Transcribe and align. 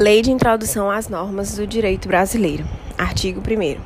Lei 0.00 0.22
de 0.22 0.30
Introdução 0.30 0.90
às 0.90 1.10
Normas 1.10 1.56
do 1.56 1.66
Direito 1.66 2.08
Brasileiro. 2.08 2.64
Artigo 2.96 3.38
1. 3.38 3.78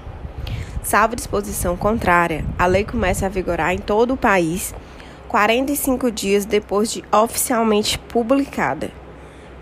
Salvo 0.80 1.16
disposição 1.16 1.76
contrária, 1.76 2.44
a 2.56 2.66
lei 2.66 2.84
começa 2.84 3.26
a 3.26 3.28
vigorar 3.28 3.74
em 3.74 3.78
todo 3.78 4.14
o 4.14 4.16
país 4.16 4.72
45 5.26 6.12
dias 6.12 6.44
depois 6.44 6.92
de 6.92 7.02
oficialmente 7.10 7.98
publicada. 7.98 8.92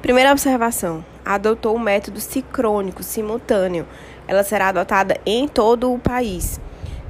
Primeira 0.03 0.31
observação: 0.31 1.03
adotou 1.25 1.75
o 1.75 1.81
método 1.81 2.21
sincrônico 2.21 3.03
simultâneo. 3.03 3.89
Ela 4.29 4.45
será 4.45 4.69
adotada 4.69 5.19
em 5.25 5.49
todo 5.49 5.91
o 5.91 5.99
país. 5.99 6.61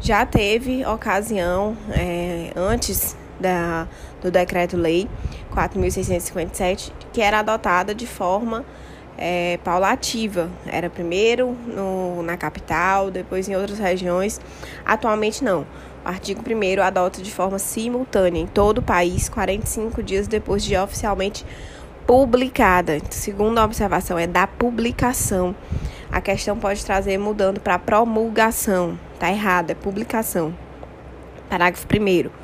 Já 0.00 0.24
teve 0.24 0.86
ocasião 0.86 1.77
é, 1.90 2.52
antes 2.54 3.16
da, 3.40 3.88
do 4.22 4.30
decreto-lei 4.30 5.11
4.657, 5.52 6.93
que 7.12 7.20
era 7.20 7.40
adotada 7.40 7.93
de 7.93 8.06
forma 8.06 8.64
é, 9.16 9.58
paulativa. 9.64 10.50
Era 10.66 10.90
primeiro 10.90 11.57
no, 11.66 12.22
na 12.22 12.36
capital, 12.36 13.11
depois 13.11 13.48
em 13.48 13.57
outras 13.57 13.79
regiões. 13.79 14.40
Atualmente 14.84 15.44
não. 15.44 15.66
O 16.04 16.08
artigo 16.08 16.43
1 16.44 16.82
adota 16.82 17.22
de 17.22 17.30
forma 17.32 17.58
simultânea 17.58 18.40
em 18.40 18.46
todo 18.46 18.79
o 18.79 18.82
país, 18.82 19.29
45 19.29 20.03
dias 20.03 20.26
depois 20.26 20.64
de 20.64 20.76
oficialmente 20.76 21.46
publicada. 22.06 22.98
Segunda 23.11 23.64
observação 23.64 24.18
é 24.18 24.26
da 24.26 24.46
publicação. 24.46 25.54
A 26.11 26.20
questão 26.20 26.58
pode 26.58 26.84
trazer 26.84 27.17
mudando 27.18 27.61
para 27.61 27.79
promulgação. 27.79 28.98
Tá 29.18 29.31
errado, 29.31 29.70
é 29.70 29.75
publicação. 29.75 30.53
Parágrafo 31.48 31.86
1 31.86 32.42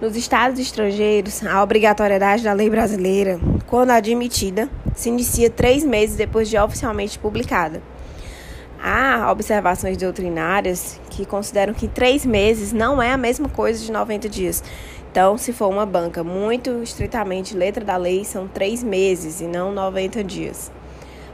nos 0.00 0.14
estados 0.14 0.60
estrangeiros, 0.60 1.44
a 1.44 1.62
obrigatoriedade 1.62 2.42
da 2.42 2.52
lei 2.52 2.68
brasileira, 2.68 3.40
quando 3.66 3.90
admitida, 3.90 4.68
se 4.94 5.08
inicia 5.08 5.48
três 5.48 5.84
meses 5.84 6.16
depois 6.16 6.48
de 6.48 6.58
oficialmente 6.58 7.18
publicada. 7.18 7.82
Há 8.82 9.32
observações 9.32 9.96
doutrinárias 9.96 11.00
que 11.10 11.24
consideram 11.24 11.72
que 11.72 11.88
três 11.88 12.26
meses 12.26 12.72
não 12.72 13.00
é 13.00 13.10
a 13.10 13.16
mesma 13.16 13.48
coisa 13.48 13.82
de 13.82 13.90
90 13.90 14.28
dias. 14.28 14.62
Então, 15.10 15.38
se 15.38 15.50
for 15.52 15.68
uma 15.68 15.86
banca 15.86 16.22
muito 16.22 16.82
estritamente 16.82 17.56
letra 17.56 17.82
da 17.82 17.96
lei, 17.96 18.22
são 18.22 18.46
três 18.46 18.82
meses 18.82 19.40
e 19.40 19.44
não 19.44 19.72
90 19.72 20.22
dias. 20.22 20.70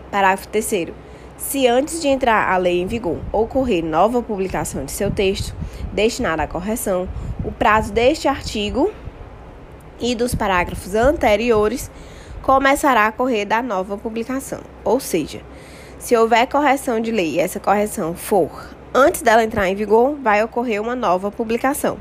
Parágrafo 0.08 0.46
3. 0.48 0.92
Se 1.36 1.66
antes 1.66 2.00
de 2.00 2.08
entrar 2.08 2.50
a 2.52 2.56
lei 2.56 2.80
em 2.80 2.86
vigor 2.86 3.18
ocorrer 3.32 3.84
nova 3.84 4.22
publicação 4.22 4.84
de 4.84 4.92
seu 4.92 5.10
texto 5.10 5.54
destinada 5.92 6.42
à 6.42 6.46
correção, 6.46 7.08
o 7.44 7.50
prazo 7.50 7.92
deste 7.92 8.28
artigo 8.28 8.92
e 10.00 10.14
dos 10.14 10.34
parágrafos 10.34 10.94
anteriores 10.94 11.90
começará 12.42 13.06
a 13.06 13.12
correr 13.12 13.44
da 13.44 13.62
nova 13.62 13.96
publicação. 13.96 14.60
Ou 14.84 14.98
seja, 14.98 15.40
se 15.98 16.16
houver 16.16 16.46
correção 16.46 17.00
de 17.00 17.10
lei 17.10 17.32
e 17.34 17.38
essa 17.38 17.60
correção 17.60 18.14
for 18.14 18.70
antes 18.94 19.22
dela 19.22 19.44
entrar 19.44 19.68
em 19.68 19.74
vigor, 19.74 20.16
vai 20.16 20.42
ocorrer 20.42 20.80
uma 20.80 20.94
nova 20.94 21.30
publicação. 21.30 21.98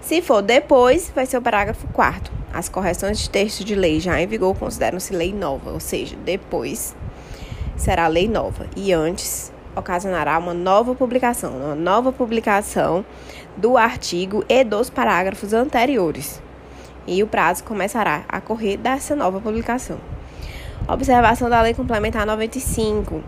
Se 0.00 0.22
for 0.22 0.40
depois, 0.40 1.10
vai 1.14 1.26
ser 1.26 1.36
o 1.36 1.42
parágrafo 1.42 1.86
4 1.88 2.32
As 2.52 2.68
correções 2.68 3.18
de 3.18 3.28
texto 3.28 3.64
de 3.64 3.74
lei 3.74 3.98
já 3.98 4.20
em 4.20 4.26
vigor 4.26 4.56
consideram-se 4.56 5.12
lei 5.12 5.32
nova, 5.32 5.72
ou 5.72 5.80
seja, 5.80 6.16
depois 6.24 6.94
será 7.76 8.08
lei 8.08 8.28
nova 8.28 8.66
e 8.74 8.92
antes 8.92 9.52
ocasionará 9.76 10.38
uma 10.38 10.54
nova 10.54 10.94
publicação, 10.94 11.54
uma 11.54 11.74
nova 11.74 12.10
publicação 12.10 13.04
do 13.56 13.76
artigo 13.76 14.42
e 14.48 14.64
dos 14.64 14.88
parágrafos 14.88 15.52
anteriores. 15.52 16.42
E 17.06 17.22
o 17.22 17.26
prazo 17.26 17.62
começará 17.62 18.24
a 18.28 18.40
correr 18.40 18.78
dessa 18.78 19.14
nova 19.14 19.40
publicação. 19.40 19.98
Observação 20.88 21.48
da 21.50 21.60
Lei 21.60 21.74
Complementar 21.74 22.26
95 22.26 23.22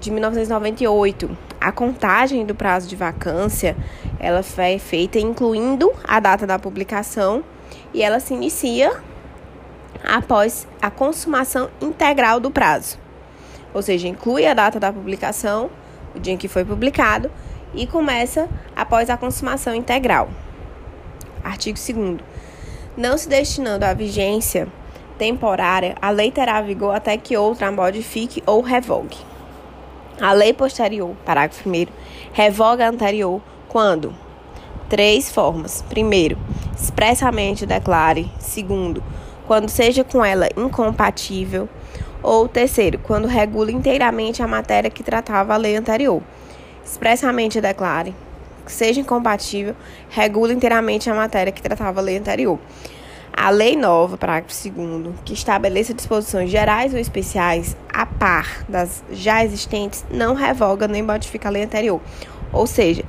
de 0.00 0.10
1998. 0.10 1.36
A 1.60 1.72
contagem 1.72 2.46
do 2.46 2.54
prazo 2.54 2.88
de 2.88 2.96
vacância, 2.96 3.76
ela 4.18 4.42
foi 4.42 4.78
feita 4.78 5.18
incluindo 5.18 5.92
a 6.04 6.20
data 6.20 6.46
da 6.46 6.58
publicação 6.58 7.44
e 7.92 8.02
ela 8.02 8.20
se 8.20 8.34
inicia 8.34 8.92
após 10.04 10.66
a 10.80 10.90
consumação 10.90 11.68
integral 11.80 12.40
do 12.40 12.50
prazo 12.50 13.01
ou 13.72 13.82
seja, 13.82 14.08
inclui 14.08 14.46
a 14.46 14.54
data 14.54 14.78
da 14.78 14.92
publicação, 14.92 15.70
o 16.14 16.20
dia 16.20 16.32
em 16.32 16.36
que 16.36 16.48
foi 16.48 16.64
publicado, 16.64 17.30
e 17.74 17.86
começa 17.86 18.48
após 18.76 19.08
a 19.08 19.16
consumação 19.16 19.74
integral. 19.74 20.28
Artigo 21.42 21.78
2. 21.78 22.18
Não 22.96 23.16
se 23.16 23.28
destinando 23.28 23.84
à 23.84 23.94
vigência 23.94 24.68
temporária, 25.16 25.94
a 26.00 26.10
lei 26.10 26.30
terá 26.30 26.60
vigor 26.60 26.94
até 26.94 27.16
que 27.16 27.36
outra 27.36 27.72
modifique 27.72 28.42
ou 28.46 28.60
revogue. 28.60 29.16
A 30.20 30.32
lei 30.32 30.52
posterior, 30.52 31.16
parágrafo 31.24 31.68
1, 31.68 31.86
revoga 32.32 32.84
a 32.84 32.90
anterior 32.90 33.40
quando? 33.68 34.14
Três 34.88 35.32
formas. 35.32 35.82
Primeiro, 35.88 36.36
expressamente 36.76 37.64
declare. 37.64 38.30
Segundo, 38.38 39.02
quando 39.46 39.68
seja 39.68 40.04
com 40.04 40.24
ela 40.24 40.48
incompatível. 40.56 41.68
Ou 42.22 42.46
terceiro, 42.46 42.98
quando 42.98 43.26
regula 43.26 43.72
inteiramente 43.72 44.42
a 44.42 44.46
matéria 44.46 44.90
que 44.90 45.02
tratava 45.02 45.54
a 45.54 45.56
lei 45.56 45.76
anterior. 45.76 46.22
Expressamente 46.84 47.60
declare 47.60 48.14
que 48.64 48.72
seja 48.72 49.00
incompatível, 49.00 49.74
regula 50.08 50.52
inteiramente 50.52 51.10
a 51.10 51.14
matéria 51.14 51.52
que 51.52 51.60
tratava 51.60 52.00
a 52.00 52.02
lei 52.02 52.16
anterior. 52.16 52.58
A 53.32 53.50
lei 53.50 53.76
nova, 53.76 54.18
parágrafo 54.18 54.68
2 54.68 55.14
que 55.24 55.32
estabeleça 55.32 55.94
disposições 55.94 56.50
gerais 56.50 56.92
ou 56.92 57.00
especiais 57.00 57.76
a 57.92 58.04
par 58.04 58.64
das 58.68 59.02
já 59.10 59.42
existentes, 59.42 60.04
não 60.10 60.34
revoga 60.34 60.86
nem 60.86 61.02
modifica 61.02 61.48
a 61.48 61.50
lei 61.50 61.64
anterior. 61.64 62.00
Ou 62.52 62.66
seja, 62.66 63.02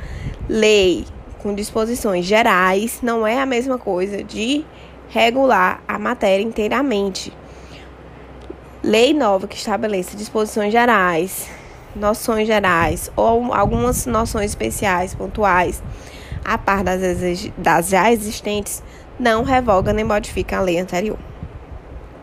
lei 0.47 1.05
com 1.39 1.53
disposições 1.53 2.25
gerais 2.25 2.99
não 3.03 3.27
é 3.27 3.39
a 3.39 3.45
mesma 3.45 3.77
coisa 3.77 4.23
de 4.23 4.65
regular 5.09 5.83
a 5.87 5.99
matéria 5.99 6.41
inteiramente. 6.41 7.33
Lei 8.83 9.13
nova 9.13 9.47
que 9.47 9.55
estabeleça 9.55 10.17
disposições 10.17 10.73
gerais, 10.73 11.49
noções 11.95 12.45
gerais 12.45 13.09
ou 13.15 13.53
algumas 13.53 14.05
noções 14.05 14.51
especiais, 14.51 15.15
pontuais, 15.15 15.81
a 16.43 16.57
par 16.57 16.83
das, 16.83 16.99
das 17.57 17.87
já 17.87 18.11
existentes, 18.11 18.83
não 19.17 19.43
revoga 19.43 19.93
nem 19.93 20.03
modifica 20.03 20.57
a 20.57 20.61
lei 20.61 20.81
anterior. 20.81 21.17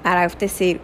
Parágrafo 0.03 0.37
3. 0.37 0.77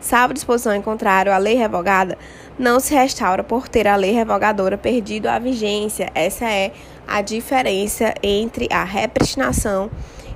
Salvo 0.00 0.32
disposição 0.32 0.74
em 0.74 0.80
contrário 0.80 1.30
à 1.30 1.36
lei 1.36 1.56
revogada, 1.56 2.16
não 2.58 2.80
se 2.80 2.94
restaura 2.94 3.44
por 3.44 3.68
ter 3.68 3.86
a 3.86 3.96
lei 3.96 4.12
revogadora 4.12 4.78
perdido 4.78 5.26
a 5.26 5.38
vigência. 5.38 6.10
Essa 6.14 6.46
é 6.46 6.72
a 7.06 7.20
diferença 7.20 8.14
entre 8.22 8.66
a 8.72 8.82
repristinação, 8.82 9.90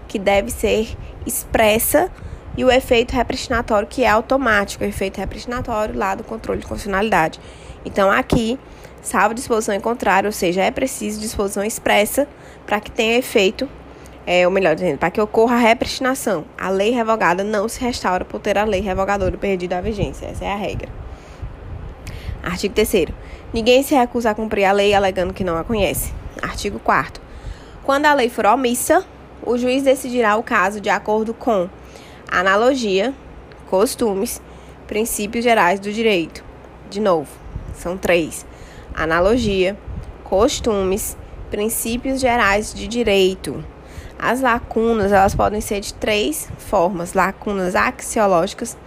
que 0.06 0.18
deve 0.18 0.50
ser 0.50 0.94
expressa 1.24 2.10
e 2.56 2.64
o 2.64 2.70
efeito 2.70 3.12
repristinatório, 3.12 3.88
que 3.88 4.04
é 4.04 4.08
automático, 4.08 4.84
o 4.84 4.86
efeito 4.86 5.18
repristinatório 5.18 5.96
lá 5.96 6.14
do 6.14 6.22
controle 6.22 6.60
de 6.60 6.66
constitucionalidade. 6.66 7.40
Então, 7.84 8.10
aqui, 8.10 8.58
salvo 9.00 9.34
disposição 9.34 9.74
em 9.74 9.80
contrário, 9.80 10.28
ou 10.28 10.32
seja, 10.32 10.62
é 10.62 10.70
preciso 10.70 11.20
disposição 11.20 11.64
expressa 11.64 12.28
para 12.66 12.80
que 12.80 12.90
tenha 12.90 13.16
efeito, 13.16 13.68
é, 14.26 14.46
ou 14.46 14.52
melhor 14.52 14.74
dizendo, 14.74 14.98
para 14.98 15.10
que 15.10 15.20
ocorra 15.20 15.56
a 15.56 15.58
repristinação. 15.58 16.44
A 16.56 16.68
lei 16.68 16.90
revogada 16.90 17.42
não 17.42 17.68
se 17.68 17.80
restaura 17.80 18.24
por 18.24 18.40
ter 18.40 18.58
a 18.58 18.64
lei 18.64 18.80
revogadora 18.80 19.36
perdida 19.36 19.78
a 19.78 19.80
vigência. 19.80 20.26
Essa 20.26 20.44
é 20.44 20.52
a 20.52 20.56
regra. 20.56 20.88
Artigo 22.42 22.74
3 22.74 23.06
Ninguém 23.52 23.82
se 23.82 23.94
recusa 23.94 24.30
a 24.30 24.34
cumprir 24.34 24.64
a 24.64 24.72
lei 24.72 24.94
alegando 24.94 25.34
que 25.34 25.44
não 25.44 25.56
a 25.56 25.64
conhece. 25.64 26.12
Artigo 26.40 26.78
4 26.78 27.22
Quando 27.82 28.06
a 28.06 28.14
lei 28.14 28.28
for 28.28 28.46
omissa, 28.46 29.04
o 29.44 29.58
juiz 29.58 29.82
decidirá 29.82 30.36
o 30.36 30.42
caso 30.42 30.80
de 30.80 30.88
acordo 30.88 31.34
com 31.34 31.68
analogia, 32.32 33.12
costumes, 33.68 34.40
princípios 34.86 35.44
gerais 35.44 35.78
do 35.78 35.92
direito. 35.92 36.42
De 36.88 36.98
novo, 36.98 37.28
são 37.74 37.96
três: 37.98 38.46
analogia, 38.94 39.76
costumes, 40.24 41.16
princípios 41.50 42.20
gerais 42.20 42.72
de 42.72 42.88
direito. 42.88 43.62
As 44.18 44.40
lacunas, 44.40 45.12
elas 45.12 45.34
podem 45.34 45.60
ser 45.60 45.80
de 45.80 45.92
três 45.92 46.48
formas: 46.56 47.12
lacunas 47.12 47.76
axiológicas, 47.76 48.78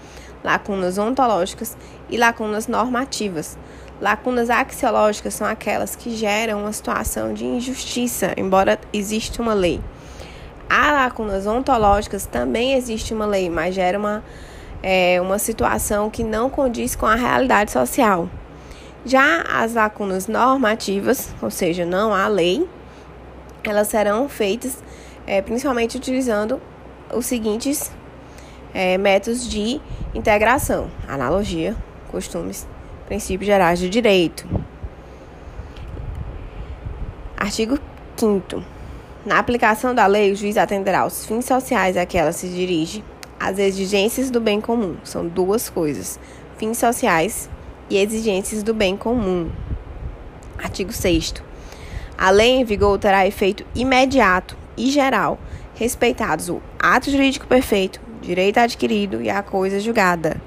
lacunas 0.43 0.97
ontológicas 0.97 1.77
e 2.09 2.17
lacunas 2.17 2.67
normativas. 2.67 3.57
Lacunas 4.01 4.49
axiológicas 4.49 5.35
são 5.35 5.47
aquelas 5.47 5.95
que 5.95 6.15
geram 6.15 6.61
uma 6.61 6.73
situação 6.73 7.33
de 7.33 7.45
injustiça, 7.45 8.33
embora 8.35 8.79
exista 8.91 9.41
uma 9.41 9.53
lei. 9.53 9.79
Há 10.69 10.91
lacunas 10.91 11.45
ontológicas, 11.45 12.25
também 12.25 12.73
existe 12.73 13.13
uma 13.13 13.25
lei, 13.25 13.49
mas 13.49 13.75
gera 13.75 13.97
uma, 13.97 14.23
é, 14.81 15.19
uma 15.21 15.37
situação 15.37 16.09
que 16.09 16.23
não 16.23 16.49
condiz 16.49 16.95
com 16.95 17.05
a 17.05 17.15
realidade 17.15 17.71
social. 17.71 18.29
Já 19.05 19.43
as 19.43 19.73
lacunas 19.73 20.27
normativas, 20.27 21.33
ou 21.41 21.51
seja, 21.51 21.85
não 21.85 22.13
há 22.13 22.27
lei, 22.27 22.67
elas 23.63 23.87
serão 23.87 24.27
feitas 24.27 24.83
é, 25.27 25.41
principalmente 25.41 25.97
utilizando 25.97 26.61
os 27.13 27.25
seguintes 27.25 27.91
é, 28.73 28.97
métodos 28.97 29.47
de 29.47 29.79
integração: 30.13 30.89
analogia, 31.07 31.75
costumes, 32.09 32.67
princípios 33.07 33.47
gerais 33.47 33.79
do 33.79 33.89
direito. 33.89 34.47
Artigo 37.37 37.77
5 38.17 38.74
Na 39.25 39.39
aplicação 39.39 39.95
da 39.95 40.05
lei, 40.05 40.31
o 40.31 40.35
juiz 40.35 40.55
atenderá 40.55 40.99
aos 40.99 41.25
fins 41.25 41.45
sociais 41.45 41.97
a 41.97 42.05
que 42.05 42.15
ela 42.15 42.31
se 42.31 42.47
dirige, 42.47 43.03
às 43.39 43.57
exigências 43.57 44.29
do 44.29 44.39
bem 44.39 44.61
comum. 44.61 44.97
São 45.03 45.27
duas 45.27 45.67
coisas: 45.67 46.19
fins 46.57 46.77
sociais 46.77 47.49
e 47.89 47.97
exigências 47.97 48.61
do 48.61 48.71
bem 48.71 48.95
comum. 48.95 49.49
Artigo 50.59 50.93
6 50.93 51.33
A 52.15 52.29
lei 52.29 52.51
em 52.51 52.63
vigor 52.63 52.99
terá 52.99 53.25
efeito 53.25 53.65
imediato 53.73 54.55
e 54.77 54.91
geral, 54.91 55.39
respeitados 55.73 56.47
o 56.47 56.61
ato 56.77 57.09
jurídico 57.09 57.47
perfeito, 57.47 57.99
direito 58.21 58.59
adquirido 58.59 59.23
e 59.23 59.29
a 59.31 59.41
coisa 59.41 59.79
julgada. 59.79 60.39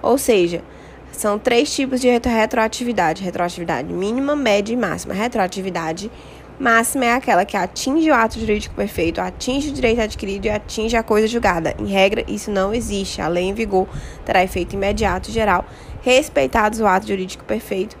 Ou 0.00 0.16
seja, 0.18 0.62
são 1.10 1.36
três 1.36 1.74
tipos 1.74 2.00
de 2.00 2.08
retroatividade: 2.08 3.24
retroatividade 3.24 3.92
mínima, 3.92 4.36
média 4.36 4.72
e 4.72 4.76
máxima. 4.76 5.14
Retroatividade 5.14 6.10
máxima 6.58 7.06
é 7.06 7.12
aquela 7.12 7.44
que 7.44 7.56
atinge 7.56 8.10
o 8.10 8.14
ato 8.14 8.38
jurídico 8.38 8.74
perfeito, 8.74 9.20
atinge 9.20 9.70
o 9.70 9.72
direito 9.72 10.00
adquirido 10.00 10.46
e 10.46 10.50
atinge 10.50 10.96
a 10.96 11.02
coisa 11.02 11.26
julgada. 11.26 11.74
Em 11.78 11.86
regra, 11.86 12.24
isso 12.28 12.50
não 12.50 12.72
existe. 12.72 13.20
A 13.20 13.28
lei 13.28 13.44
em 13.44 13.54
vigor 13.54 13.88
terá 14.24 14.42
efeito 14.42 14.74
imediato 14.74 15.30
geral, 15.30 15.64
respeitados 16.02 16.80
o 16.80 16.86
ato 16.86 17.06
jurídico 17.06 17.44
perfeito, 17.44 17.96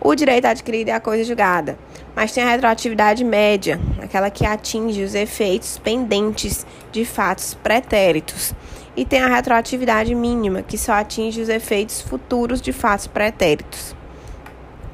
o 0.00 0.14
direito 0.14 0.46
adquirido 0.46 0.88
e 0.88 0.92
a 0.92 1.00
coisa 1.00 1.24
julgada. 1.24 1.78
Mas 2.14 2.32
tem 2.32 2.42
a 2.42 2.50
retroatividade 2.50 3.24
média, 3.24 3.80
aquela 4.02 4.30
que 4.30 4.44
atinge 4.44 5.02
os 5.02 5.14
efeitos 5.14 5.78
pendentes 5.78 6.66
de 6.90 7.04
fatos 7.04 7.54
pretéritos. 7.54 8.54
E 8.94 9.06
tem 9.06 9.20
a 9.20 9.28
retroatividade 9.28 10.14
mínima, 10.14 10.62
que 10.62 10.76
só 10.76 10.92
atinge 10.92 11.40
os 11.40 11.48
efeitos 11.48 12.02
futuros 12.02 12.60
de 12.60 12.72
fatos 12.72 13.06
pretéritos. 13.06 13.96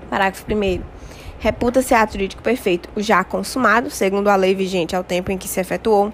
Parágrafo 0.09 0.45
1. 0.49 0.98
Reputa-se 1.41 1.95
ato 1.95 2.15
jurídico 2.15 2.43
perfeito 2.43 2.89
o 2.97 3.01
já 3.01 3.23
consumado, 3.23 3.91
segundo 3.91 4.29
a 4.29 4.35
lei 4.35 4.57
vigente 4.57 4.97
ao 4.97 5.05
tempo 5.05 5.31
em 5.31 5.39
que 5.39 5.47
se 5.47 5.61
efetuou. 5.61 6.13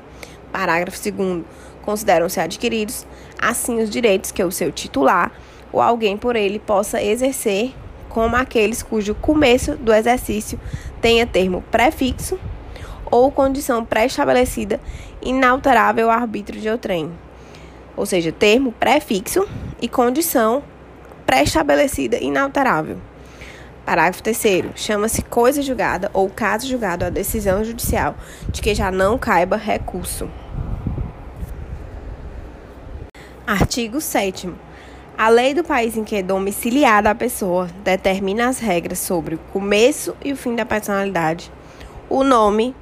Parágrafo 0.53 0.99
2. 1.11 1.43
Consideram-se 1.82 2.41
adquiridos, 2.41 3.06
assim, 3.41 3.82
os 3.82 3.88
direitos 3.88 4.31
que 4.31 4.44
o 4.44 4.50
seu 4.50 4.71
titular 4.71 5.32
ou 5.73 5.81
alguém 5.81 6.17
por 6.17 6.37
ele 6.37 6.59
possa 6.59 7.03
exercer, 7.03 7.75
como 8.09 8.37
aqueles 8.37 8.82
cujo 8.82 9.15
começo 9.15 9.76
do 9.76 9.93
exercício 9.93 10.61
tenha 11.00 11.27
termo 11.27 11.65
prefixo 11.70 12.38
ou 13.11 13.31
condição 13.31 13.85
pré-estabelecida 13.85 14.79
inalterável 15.23 16.11
ao 16.11 16.19
arbítrio 16.19 16.61
de 16.61 16.69
outrem. 16.69 17.11
Ou 17.97 18.05
seja, 18.05 18.31
termo 18.31 18.73
prefixo 18.73 19.49
e 19.81 19.88
condição 19.88 20.62
pré-estabelecida 21.25 22.19
inalterável. 22.19 22.99
Parágrafo 23.84 24.22
3 24.22 24.66
Chama-se 24.75 25.22
coisa 25.22 25.60
julgada 25.60 26.10
ou 26.12 26.31
caso 26.31 26.66
julgado 26.66 27.04
a 27.04 27.10
decisão 27.10 27.62
judicial 27.62 28.14
de 28.48 28.62
que 28.62 28.75
já 28.75 28.90
não 28.90 29.19
caiba 29.19 29.56
recurso. 29.56 30.28
Artigo 33.46 34.00
7 34.00 34.50
a 35.16 35.28
lei 35.28 35.54
do 35.54 35.62
país 35.62 35.96
em 35.96 36.02
que 36.02 36.16
é 36.16 36.22
domiciliada 36.25 37.08
a 37.08 37.14
pessoa 37.14 37.69
determina 37.84 38.48
as 38.48 38.58
regras 38.58 38.98
sobre 38.98 39.36
o 39.36 39.38
começo 39.52 40.16
e 40.25 40.32
o 40.32 40.36
fim 40.36 40.56
da 40.56 40.66
personalidade, 40.66 41.52
o 42.10 42.25
nome, 42.25 42.75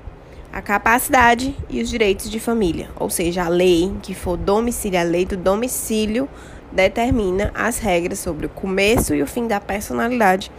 a 0.51 0.63
capacidade 0.63 1.55
e 1.69 1.83
os 1.83 1.91
direitos 1.91 2.31
de 2.31 2.41
família. 2.41 2.89
Ou 2.97 3.11
seja, 3.11 3.45
a 3.45 3.49
lei 3.49 3.95
que 4.03 4.15
for 4.15 4.39
domicílio, 4.39 4.99
a 4.99 5.03
lei 5.03 5.27
do 5.27 5.37
domicílio 5.37 6.27
determina 6.73 7.51
as 7.55 7.79
regras 7.79 8.19
sobre 8.19 8.47
o 8.47 8.49
começo 8.49 9.15
e 9.15 9.23
o 9.23 9.27
fim 9.27 9.47
da 9.47 9.61
personalidade, 9.61 10.51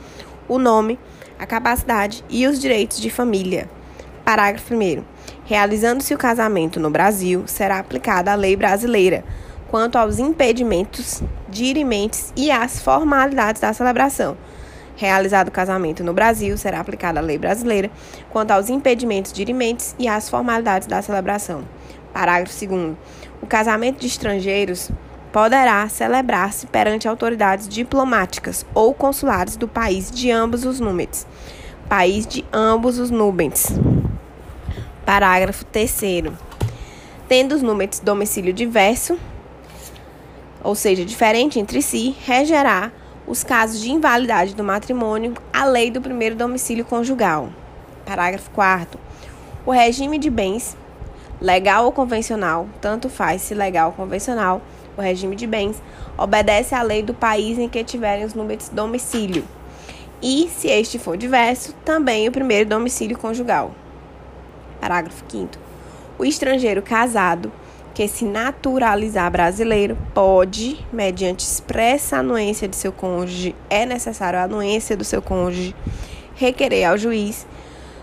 o 0.48 0.58
nome, 0.58 1.00
a 1.40 1.46
capacidade 1.46 2.24
e 2.30 2.46
os 2.48 2.60
direitos 2.60 3.00
de 3.00 3.10
família. 3.10 3.70
Parágrafo 4.24 4.74
1. 4.74 5.04
Realizando-se 5.46 6.14
o 6.14 6.18
casamento 6.18 6.80
no 6.80 6.90
Brasil, 6.90 7.44
será 7.46 7.80
aplicada 7.80 8.32
a 8.32 8.36
lei 8.36 8.56
brasileira 8.56 9.24
quanto 9.70 9.98
aos 9.98 10.20
impedimentos, 10.20 11.24
dirimentes 11.50 12.32
e 12.36 12.52
às 12.52 12.82
formalidades 12.82 13.62
da 13.62 13.74
celebração. 13.74 14.38
Realizado 14.96 15.48
o 15.48 15.52
casamento 15.52 16.04
no 16.04 16.14
Brasil, 16.14 16.58
será 16.58 16.80
aplicada 16.80 17.20
a 17.20 17.24
lei 17.24 17.38
brasileira 17.38 17.90
quanto 18.30 18.52
aos 18.52 18.70
impedimentos, 18.70 19.34
dirimentes 19.34 19.96
e 19.98 20.08
às 20.08 20.30
formalidades 20.30 20.88
da 20.88 21.02
celebração. 21.02 21.64
Parágrafo 22.14 22.68
2. 22.68 22.96
O 23.42 23.48
casamento 23.48 24.00
de 24.00 24.08
estrangeiros 24.08 24.92
poderá 25.34 25.90
celebrar-se 25.90 26.68
perante 26.68 27.08
autoridades 27.08 27.68
diplomáticas 27.68 28.64
ou 28.72 28.94
consulares 28.94 29.58
do 29.58 29.68
país 29.68 30.12
de 30.12 30.30
ambos 30.30 30.64
os 30.64 30.80
números. 30.80 31.26
País 31.90 32.28
de 32.28 32.46
ambos 32.54 33.00
os 33.00 33.10
números. 33.10 33.66
Parágrafo 35.04 35.66
3. 35.66 36.02
Tendo 37.28 37.56
os 37.56 37.64
números 37.64 38.00
domicílio 38.00 38.54
diverso, 38.54 39.18
ou 40.64 40.76
seja, 40.76 41.04
diferente 41.04 41.60
entre 41.60 41.82
si, 41.82 42.16
regerá 42.26 42.92
os 43.26 43.44
casos 43.44 43.82
de 43.82 43.92
invalidade 43.92 44.54
do 44.54 44.64
matrimônio 44.64 45.34
a 45.52 45.66
lei 45.66 45.90
do 45.90 46.00
primeiro 46.00 46.36
domicílio 46.36 46.86
conjugal. 46.86 47.50
Parágrafo 48.06 48.52
4 48.52 49.00
O 49.66 49.72
regime 49.72 50.20
de 50.20 50.30
bens, 50.30 50.78
legal 51.42 51.86
ou 51.86 51.92
convencional, 51.92 52.68
tanto 52.80 53.10
faz 53.10 53.42
se 53.42 53.56
legal 53.56 53.88
ou 53.88 53.94
convencional, 53.94 54.62
o 54.98 55.02
regime 55.02 55.36
de 55.36 55.48
bens 55.48 55.82
obedece 56.18 56.76
à 56.76 56.82
lei 56.82 57.02
do 57.02 57.14
país 57.14 57.58
em 57.58 57.68
que 57.68 57.84
tiverem 57.84 58.26
os 58.26 58.34
números 58.34 58.70
de 58.70 58.76
domicílio. 58.76 59.44
E, 60.22 60.50
se 60.50 60.68
este 60.68 60.98
for 60.98 61.18
diverso, 61.18 61.74
também 61.84 62.28
o 62.28 62.32
primeiro 62.32 62.70
domicílio 62.70 63.18
conjugal. 63.18 63.72
Parágrafo 64.80 65.24
5 65.28 65.58
O 66.18 66.26
estrangeiro 66.26 66.82
casado 66.82 67.52
que 67.94 68.08
se 68.08 68.26
naturalizar 68.26 69.30
brasileiro 69.30 69.98
pode, 70.14 70.84
mediante 70.92 71.46
expressa 71.46 72.18
anuência 72.18 72.68
de 72.68 72.76
seu 72.76 72.92
cônjuge, 72.92 73.56
é 73.70 73.86
necessário 73.86 74.40
a 74.40 74.44
anuência 74.44 74.98
do 74.98 75.04
seu 75.04 75.22
cônjuge, 75.22 75.76
requerer 76.36 76.86
ao 76.86 76.98
juiz, 76.98 77.46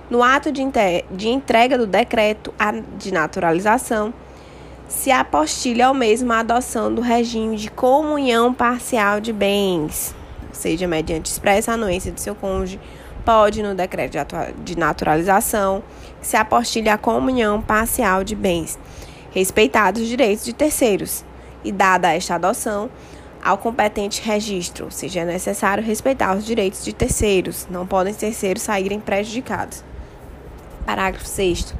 no 0.09 0.23
ato 0.23 0.53
de, 0.53 0.63
de 1.11 1.29
entrega 1.29 1.77
do 1.77 1.87
decreto 1.87 2.55
de 2.99 3.13
naturalização, 3.13 4.15
se 4.91 5.11
apostilha 5.13 5.87
ao 5.87 5.95
mesmo 5.95 6.33
a 6.33 6.41
adoção 6.41 6.93
do 6.93 7.01
regime 7.01 7.57
de 7.57 7.71
comunhão 7.71 8.53
parcial 8.53 9.21
de 9.21 9.33
bens, 9.33 10.13
ou 10.49 10.55
seja, 10.55 10.89
mediante 10.89 11.31
expressa 11.31 11.73
anuência 11.73 12.11
de 12.11 12.21
seu 12.21 12.35
cônjuge, 12.35 12.81
pode, 13.25 13.63
no 13.63 13.73
decreto 13.73 14.19
de 14.65 14.77
naturalização, 14.77 15.81
se 16.21 16.37
apostilha 16.37 16.95
a 16.95 16.99
comunhão 16.99 17.63
parcial 17.63 18.25
de 18.25 18.35
bens 18.35 18.79
respeitados 19.31 20.03
os 20.03 20.09
direitos 20.09 20.45
de 20.45 20.53
terceiros 20.53 21.25
e 21.63 21.71
dada 21.71 22.13
esta 22.13 22.35
adoção 22.35 22.91
ao 23.41 23.57
competente 23.57 24.21
registro, 24.21 24.87
ou 24.87 24.91
seja, 24.91 25.21
é 25.21 25.25
necessário 25.25 25.85
respeitar 25.85 26.37
os 26.37 26.45
direitos 26.45 26.85
de 26.85 26.93
terceiros, 26.93 27.67
não 27.71 27.87
podem 27.87 28.13
terceiros 28.13 28.65
saírem 28.65 28.99
prejudicados. 28.99 29.85
Parágrafo 30.85 31.27
6 31.27 31.75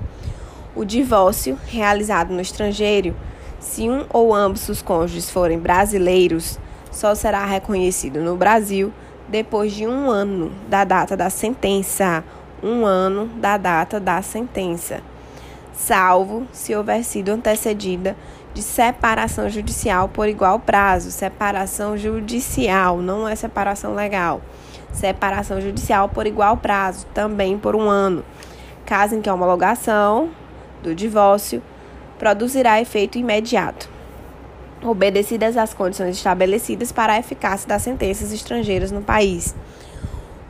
O 0.75 0.85
divórcio 0.85 1.59
realizado 1.67 2.33
no 2.33 2.41
estrangeiro, 2.41 3.15
se 3.59 3.89
um 3.89 4.05
ou 4.11 4.35
ambos 4.35 4.69
os 4.69 4.81
cônjuges 4.83 5.31
forem 5.31 5.59
brasileiros, 5.59 6.59
só 6.91 7.15
será 7.15 7.45
reconhecido 7.45 8.21
no 8.21 8.37
Brasil 8.37 8.93
depois 9.29 9.73
de 9.73 9.87
um 9.87 10.11
ano 10.11 10.53
da 10.69 10.85
data 10.85 11.17
da 11.17 11.31
sentença. 11.31 12.25
Um 12.63 12.85
ano 12.85 13.27
da 13.27 13.57
data 13.57 13.99
da 13.99 14.21
sentença 14.21 15.01
salvo 15.81 16.47
se 16.53 16.75
houver 16.75 17.03
sido 17.03 17.31
antecedida 17.31 18.15
de 18.53 18.63
separação 18.63 19.49
judicial 19.49 20.09
por 20.09 20.29
igual 20.29 20.59
prazo. 20.59 21.11
Separação 21.11 21.97
judicial, 21.97 22.99
não 22.99 23.27
é 23.27 23.35
separação 23.35 23.95
legal. 23.95 24.41
Separação 24.93 25.61
judicial 25.61 26.09
por 26.09 26.27
igual 26.27 26.57
prazo, 26.57 27.07
também 27.15 27.57
por 27.57 27.75
um 27.75 27.89
ano. 27.89 28.25
Caso 28.85 29.15
em 29.15 29.23
que 29.23 29.29
a 29.29 29.35
homologação 29.35 30.31
do 30.83 30.95
divórcio 30.95 31.63
produzirá 32.19 32.81
efeito 32.81 33.19
imediato, 33.19 33.89
obedecidas 34.83 35.57
as 35.57 35.73
condições 35.73 36.17
estabelecidas 36.17 36.93
para 36.93 37.15
a 37.15 37.19
eficácia 37.19 37.69
das 37.69 37.83
sentenças 37.83 38.33
estrangeiras 38.33 38.91
no 38.91 39.03
país. 39.03 39.55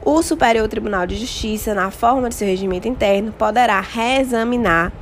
O 0.02 0.22
Superior 0.22 0.66
Tribunal 0.66 1.06
de 1.06 1.16
Justiça, 1.16 1.74
na 1.74 1.90
forma 1.90 2.28
de 2.28 2.34
seu 2.34 2.48
regimento 2.48 2.88
interno, 2.88 3.32
poderá 3.32 3.80
reexaminar 3.80 4.92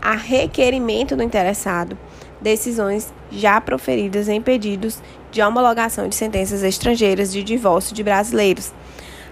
a 0.00 0.14
requerimento 0.14 1.16
do 1.16 1.22
interessado, 1.22 1.98
decisões 2.40 3.12
já 3.30 3.60
proferidas 3.60 4.28
em 4.28 4.40
pedidos 4.40 5.02
de 5.32 5.42
homologação 5.42 6.08
de 6.08 6.14
sentenças 6.14 6.62
estrangeiras 6.62 7.32
de 7.32 7.42
divórcio 7.42 7.94
de 7.94 8.02
brasileiros, 8.02 8.72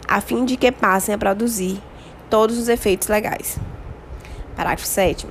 a 0.08 0.20
fim 0.20 0.44
de 0.44 0.56
que 0.56 0.72
passem 0.72 1.14
a 1.14 1.18
produzir 1.18 1.80
todos 2.28 2.58
os 2.58 2.68
efeitos 2.68 3.08
legais. 3.08 3.58
Parágrafo 4.56 4.86
7. 4.86 5.26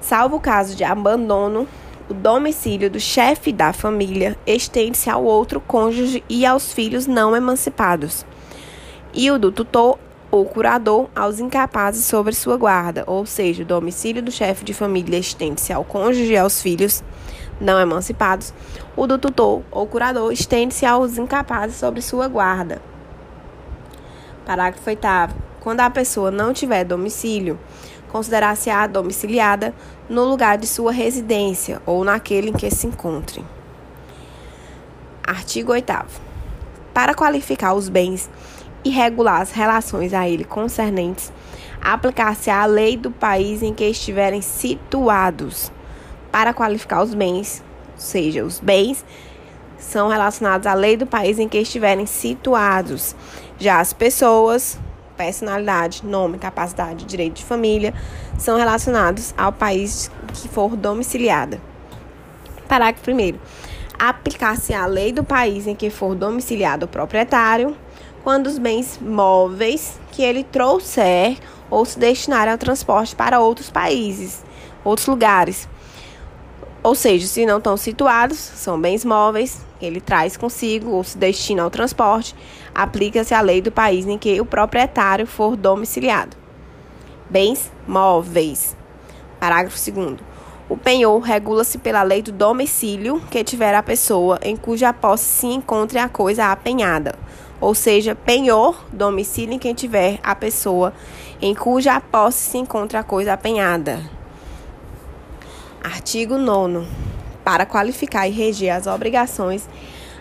Salvo 0.00 0.36
o 0.36 0.40
caso 0.40 0.74
de 0.74 0.84
abandono 0.84 1.66
o 2.08 2.14
domicílio 2.14 2.90
do 2.90 2.98
chefe 2.98 3.52
da 3.52 3.70
família 3.70 4.34
estende-se 4.46 5.10
ao 5.10 5.22
outro 5.22 5.60
cônjuge 5.60 6.24
e 6.26 6.46
aos 6.46 6.72
filhos 6.72 7.06
não 7.06 7.36
emancipados, 7.36 8.24
e 9.12 9.30
o 9.30 9.38
do 9.38 9.52
tutor 9.52 9.98
ou 10.30 10.46
curador 10.46 11.08
aos 11.14 11.38
incapazes 11.38 12.06
sobre 12.06 12.34
sua 12.34 12.56
guarda, 12.56 13.04
ou 13.06 13.26
seja, 13.26 13.62
o 13.62 13.66
domicílio 13.66 14.22
do 14.22 14.30
chefe 14.30 14.64
de 14.64 14.72
família 14.72 15.18
estende-se 15.18 15.70
ao 15.70 15.84
cônjuge 15.84 16.32
e 16.32 16.36
aos 16.38 16.62
filhos 16.62 17.04
não 17.60 17.78
emancipados, 17.78 18.54
o 18.96 19.06
do 19.06 19.18
tutor 19.18 19.62
ou 19.70 19.86
curador 19.86 20.32
estende-se 20.32 20.86
aos 20.86 21.18
incapazes 21.18 21.76
sobre 21.76 22.00
sua 22.00 22.26
guarda. 22.26 22.80
Parágrafo 24.46 24.88
8. 24.88 25.06
Quando 25.60 25.80
a 25.80 25.90
pessoa 25.90 26.30
não 26.30 26.54
tiver 26.54 26.84
domicílio, 26.84 27.58
considerar-se-á 28.08 28.86
domiciliada 28.86 29.74
no 30.08 30.24
lugar 30.24 30.58
de 30.58 30.66
sua 30.66 30.92
residência 30.92 31.80
ou 31.86 32.04
naquele 32.04 32.50
em 32.50 32.52
que 32.52 32.70
se 32.70 32.86
encontre. 32.86 33.44
Artigo 35.26 35.72
8. 35.72 35.92
Para 36.94 37.14
qualificar 37.14 37.74
os 37.74 37.88
bens 37.88 38.28
e 38.84 38.90
regular 38.90 39.42
as 39.42 39.52
relações 39.52 40.14
a 40.14 40.28
ele 40.28 40.44
concernentes, 40.44 41.32
aplicar-se 41.80 42.50
a 42.50 42.64
lei 42.64 42.96
do 42.96 43.10
país 43.10 43.62
em 43.62 43.74
que 43.74 43.84
estiverem 43.84 44.40
situados. 44.40 45.70
Para 46.32 46.52
qualificar 46.54 47.02
os 47.02 47.14
bens, 47.14 47.62
ou 47.94 48.00
seja, 48.00 48.44
os 48.44 48.58
bens 48.58 49.04
são 49.78 50.08
relacionados 50.08 50.66
à 50.66 50.74
lei 50.74 50.96
do 50.96 51.06
país 51.06 51.38
em 51.38 51.48
que 51.48 51.58
estiverem 51.58 52.06
situados. 52.06 53.14
Já 53.58 53.80
as 53.80 53.92
pessoas, 53.92 54.78
personalidade, 55.18 56.06
nome, 56.06 56.38
capacidade, 56.38 57.04
direito 57.04 57.38
de 57.38 57.44
família 57.44 57.92
são 58.38 58.56
relacionados 58.56 59.34
ao 59.36 59.52
país 59.52 60.08
que 60.32 60.48
for 60.48 60.76
domiciliada. 60.76 61.60
Parágrafo 62.68 63.10
1. 63.10 63.34
Aplicar-se 63.98 64.72
a 64.72 64.86
lei 64.86 65.12
do 65.12 65.24
país 65.24 65.66
em 65.66 65.74
que 65.74 65.90
for 65.90 66.14
domiciliado 66.14 66.86
o 66.86 66.88
proprietário 66.88 67.76
quando 68.22 68.46
os 68.46 68.58
bens 68.58 68.98
móveis 69.02 69.98
que 70.12 70.22
ele 70.22 70.44
trouxer 70.44 71.36
ou 71.68 71.84
se 71.84 71.98
destinarem 71.98 72.52
ao 72.52 72.58
transporte 72.58 73.16
para 73.16 73.40
outros 73.40 73.70
países, 73.70 74.44
outros 74.84 75.08
lugares. 75.08 75.68
Ou 76.82 76.94
seja, 76.94 77.26
se 77.26 77.44
não 77.44 77.58
estão 77.58 77.76
situados, 77.76 78.38
são 78.38 78.80
bens 78.80 79.04
móveis 79.04 79.66
ele 79.80 80.00
traz 80.00 80.36
consigo 80.36 80.90
ou 80.90 81.04
se 81.04 81.16
destina 81.16 81.62
ao 81.62 81.70
transporte, 81.70 82.34
aplica-se 82.74 83.34
a 83.34 83.40
lei 83.40 83.60
do 83.60 83.72
país 83.72 84.06
em 84.06 84.18
que 84.18 84.40
o 84.40 84.44
proprietário 84.44 85.26
for 85.26 85.56
domiciliado. 85.56 86.36
Bens 87.28 87.70
móveis. 87.86 88.76
Parágrafo 89.38 89.78
2. 89.90 90.16
O 90.68 90.76
penhor 90.76 91.20
regula-se 91.20 91.78
pela 91.78 92.02
lei 92.02 92.22
do 92.22 92.32
domicílio 92.32 93.20
que 93.30 93.42
tiver 93.42 93.74
a 93.74 93.82
pessoa 93.82 94.38
em 94.42 94.56
cuja 94.56 94.92
posse 94.92 95.24
se 95.24 95.46
encontre 95.46 95.98
a 95.98 96.08
coisa 96.08 96.52
apenhada 96.52 97.14
ou 97.60 97.74
seja, 97.74 98.14
penhor, 98.14 98.84
domicílio 98.92 99.54
em 99.54 99.58
quem 99.58 99.74
tiver 99.74 100.18
a 100.22 100.34
pessoa 100.34 100.92
em 101.40 101.54
cuja 101.54 102.00
posse 102.00 102.50
se 102.50 102.58
encontra 102.58 103.00
a 103.00 103.04
coisa 103.04 103.32
apenhada. 103.32 104.00
Artigo 105.82 106.36
9. 106.36 106.86
Para 107.48 107.64
qualificar 107.64 108.28
e 108.28 108.30
reger 108.30 108.74
as 108.74 108.86
obrigações, 108.86 109.66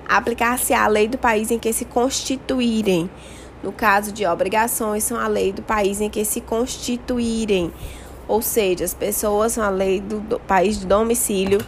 aplicar-se 0.08 0.74
a 0.74 0.88
lei 0.88 1.10
do 1.10 1.18
país 1.18 1.52
em 1.52 1.60
que 1.60 1.74
se 1.74 1.84
constituírem. 1.84 3.10
No 3.62 3.74
caso 3.74 4.14
de 4.14 4.26
obrigações, 4.26 5.04
são 5.04 5.20
a 5.20 5.28
lei 5.28 5.52
do 5.52 5.62
país 5.62 6.00
em 6.00 6.10
que 6.10 6.24
se 6.24 6.40
constituírem. 6.40 7.70
Ou 8.30 8.42
seja, 8.42 8.86
as 8.86 8.94
pessoas 8.94 9.52
são 9.52 9.64
a 9.66 9.70
lei 9.70 10.00
do, 10.00 10.22
do 10.22 10.40
país 10.40 10.80
de 10.80 10.86
domicílio 10.86 11.60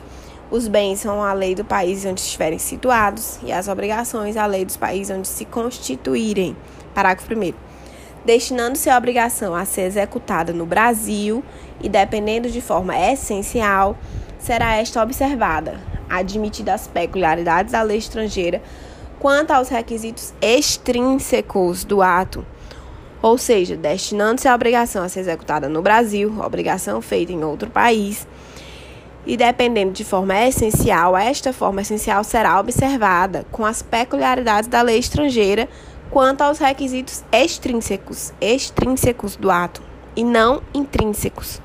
os 0.50 0.68
bens 0.68 1.02
são 1.02 1.22
a 1.22 1.34
lei 1.34 1.54
do 1.54 1.64
país 1.64 2.04
onde 2.06 2.22
estiverem 2.22 2.58
situados 2.58 3.38
e 3.44 3.52
as 3.52 3.68
obrigações 3.68 4.36
a 4.36 4.48
lei 4.48 4.66
dos 4.66 4.78
países 4.78 5.16
onde 5.16 5.28
se 5.28 5.46
constituírem. 5.46 6.58
Parágrafo 6.96 7.32
1. 7.32 7.54
Destinando-se 8.26 8.90
a 8.90 8.98
obrigação 8.98 9.54
a 9.54 9.64
ser 9.64 9.82
executada 9.82 10.52
no 10.52 10.66
Brasil 10.66 11.44
e 11.82 11.88
dependendo 11.88 12.50
de 12.50 12.62
forma 12.62 12.98
essencial, 12.98 13.96
será 14.40 14.78
esta 14.78 15.04
observada, 15.04 15.80
admitidas 16.10 16.82
as 16.82 16.88
peculiaridades 16.88 17.74
da 17.74 17.82
lei 17.82 17.98
estrangeira 17.98 18.62
quanto 19.20 19.52
aos 19.52 19.70
requisitos 19.70 20.34
extrínsecos 20.42 21.84
do 21.84 22.02
ato. 22.02 22.46
Ou 23.22 23.38
seja, 23.38 23.76
destinando-se 23.76 24.48
a 24.48 24.56
obrigação 24.56 25.04
a 25.04 25.10
ser 25.10 25.20
executada 25.20 25.68
no 25.68 25.82
Brasil, 25.82 26.34
obrigação 26.40 27.02
feita 27.02 27.34
em 27.34 27.44
outro 27.44 27.70
país, 27.70 28.26
e 29.26 29.36
dependendo 29.36 29.92
de 29.92 30.06
forma 30.06 30.36
essencial, 30.48 31.16
esta 31.16 31.52
forma 31.52 31.82
essencial 31.82 32.24
será 32.24 32.60
observada 32.60 33.46
com 33.52 33.66
as 33.66 33.82
peculiaridades 33.82 34.70
da 34.70 34.82
lei 34.82 34.98
estrangeira 34.98 35.68
quanto 36.10 36.42
aos 36.42 36.58
requisitos 36.58 37.24
extrínsecos, 37.32 38.34
extrínsecos 38.40 39.36
do 39.36 39.52
ato 39.52 39.84
e 40.16 40.24
não 40.24 40.64
intrínsecos. 40.74 41.62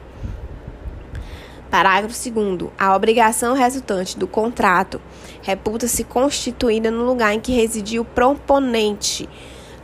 Parágrafo 1.75 2.15
2 2.31 2.71
A 2.79 2.95
obrigação 2.95 3.53
resultante 3.53 4.17
do 4.17 4.29
contrato 4.29 5.01
reputa-se 5.43 6.05
constituída 6.05 6.89
no 6.89 7.05
lugar 7.05 7.35
em 7.35 7.41
que 7.41 7.51
residiu 7.51 8.03
o 8.03 8.05
proponente, 8.05 9.29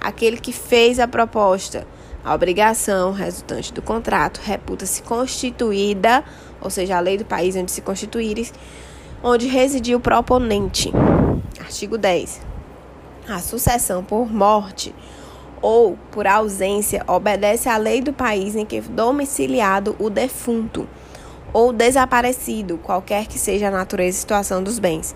aquele 0.00 0.36
que 0.36 0.52
fez 0.52 1.00
a 1.00 1.08
proposta. 1.08 1.84
A 2.24 2.32
obrigação 2.32 3.10
resultante 3.10 3.72
do 3.72 3.82
contrato 3.82 4.40
reputa-se 4.40 5.02
constituída 5.02 6.22
ou 6.60 6.70
seja, 6.70 6.96
a 6.96 7.00
lei 7.00 7.18
do 7.18 7.24
país 7.24 7.56
onde 7.56 7.72
se 7.72 7.82
constituíres, 7.82 8.54
onde 9.20 9.48
residiu 9.48 9.98
o 9.98 10.00
proponente. 10.00 10.92
Artigo 11.58 11.98
10. 11.98 12.40
A 13.28 13.40
sucessão 13.40 14.04
por 14.04 14.32
morte 14.32 14.94
ou 15.60 15.98
por 16.12 16.28
ausência 16.28 17.02
obedece 17.08 17.68
à 17.68 17.76
lei 17.76 18.00
do 18.00 18.12
país 18.12 18.54
em 18.54 18.64
que 18.64 18.80
domiciliado 18.80 19.96
o 19.98 20.08
defunto 20.08 20.86
ou 21.52 21.72
desaparecido, 21.72 22.78
qualquer 22.78 23.26
que 23.26 23.38
seja 23.38 23.68
a 23.68 23.70
natureza 23.70 24.18
e 24.18 24.20
situação 24.20 24.62
dos 24.62 24.78
bens. 24.78 25.14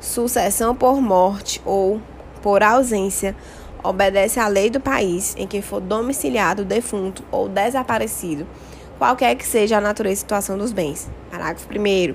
Sucessão 0.00 0.74
por 0.74 1.00
morte 1.00 1.60
ou 1.64 2.00
por 2.42 2.62
ausência 2.62 3.34
obedece 3.82 4.38
à 4.38 4.48
lei 4.48 4.68
do 4.68 4.80
país 4.80 5.34
em 5.38 5.46
que 5.46 5.62
for 5.62 5.80
domiciliado 5.80 6.64
defunto 6.64 7.24
ou 7.30 7.48
desaparecido 7.48 8.46
qualquer 8.98 9.34
que 9.36 9.46
seja 9.46 9.78
a 9.78 9.80
natureza 9.80 10.14
e 10.14 10.16
situação 10.18 10.58
dos 10.58 10.72
bens. 10.72 11.08
Parágrafo 11.30 11.68
1. 11.68 12.14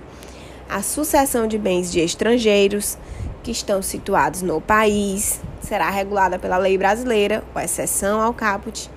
A 0.69 0.81
sucessão 0.81 1.48
de 1.48 1.57
bens 1.57 1.91
de 1.91 2.00
estrangeiros 2.00 2.98
que 3.43 3.51
estão 3.51 3.81
situados 3.81 4.41
no 4.41 4.62
país 4.62 5.41
será 5.62 5.89
regulada 5.89 6.39
pela 6.39 6.57
lei 6.57 6.77
brasileira, 6.77 7.43
com 7.53 7.60
exceção 7.60 8.21
ao 8.21 8.33
caput, 8.33 8.89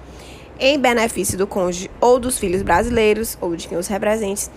em 0.58 0.78
benefício 0.78 1.36
do 1.36 1.46
cônjuge 1.46 1.90
ou 2.00 2.18
dos 2.18 2.38
filhos 2.38 2.62
brasileiros 2.62 3.36
ou 3.40 3.56
de 3.56 3.68
quem 3.68 3.76
os 3.76 3.86
represente, 3.86 4.48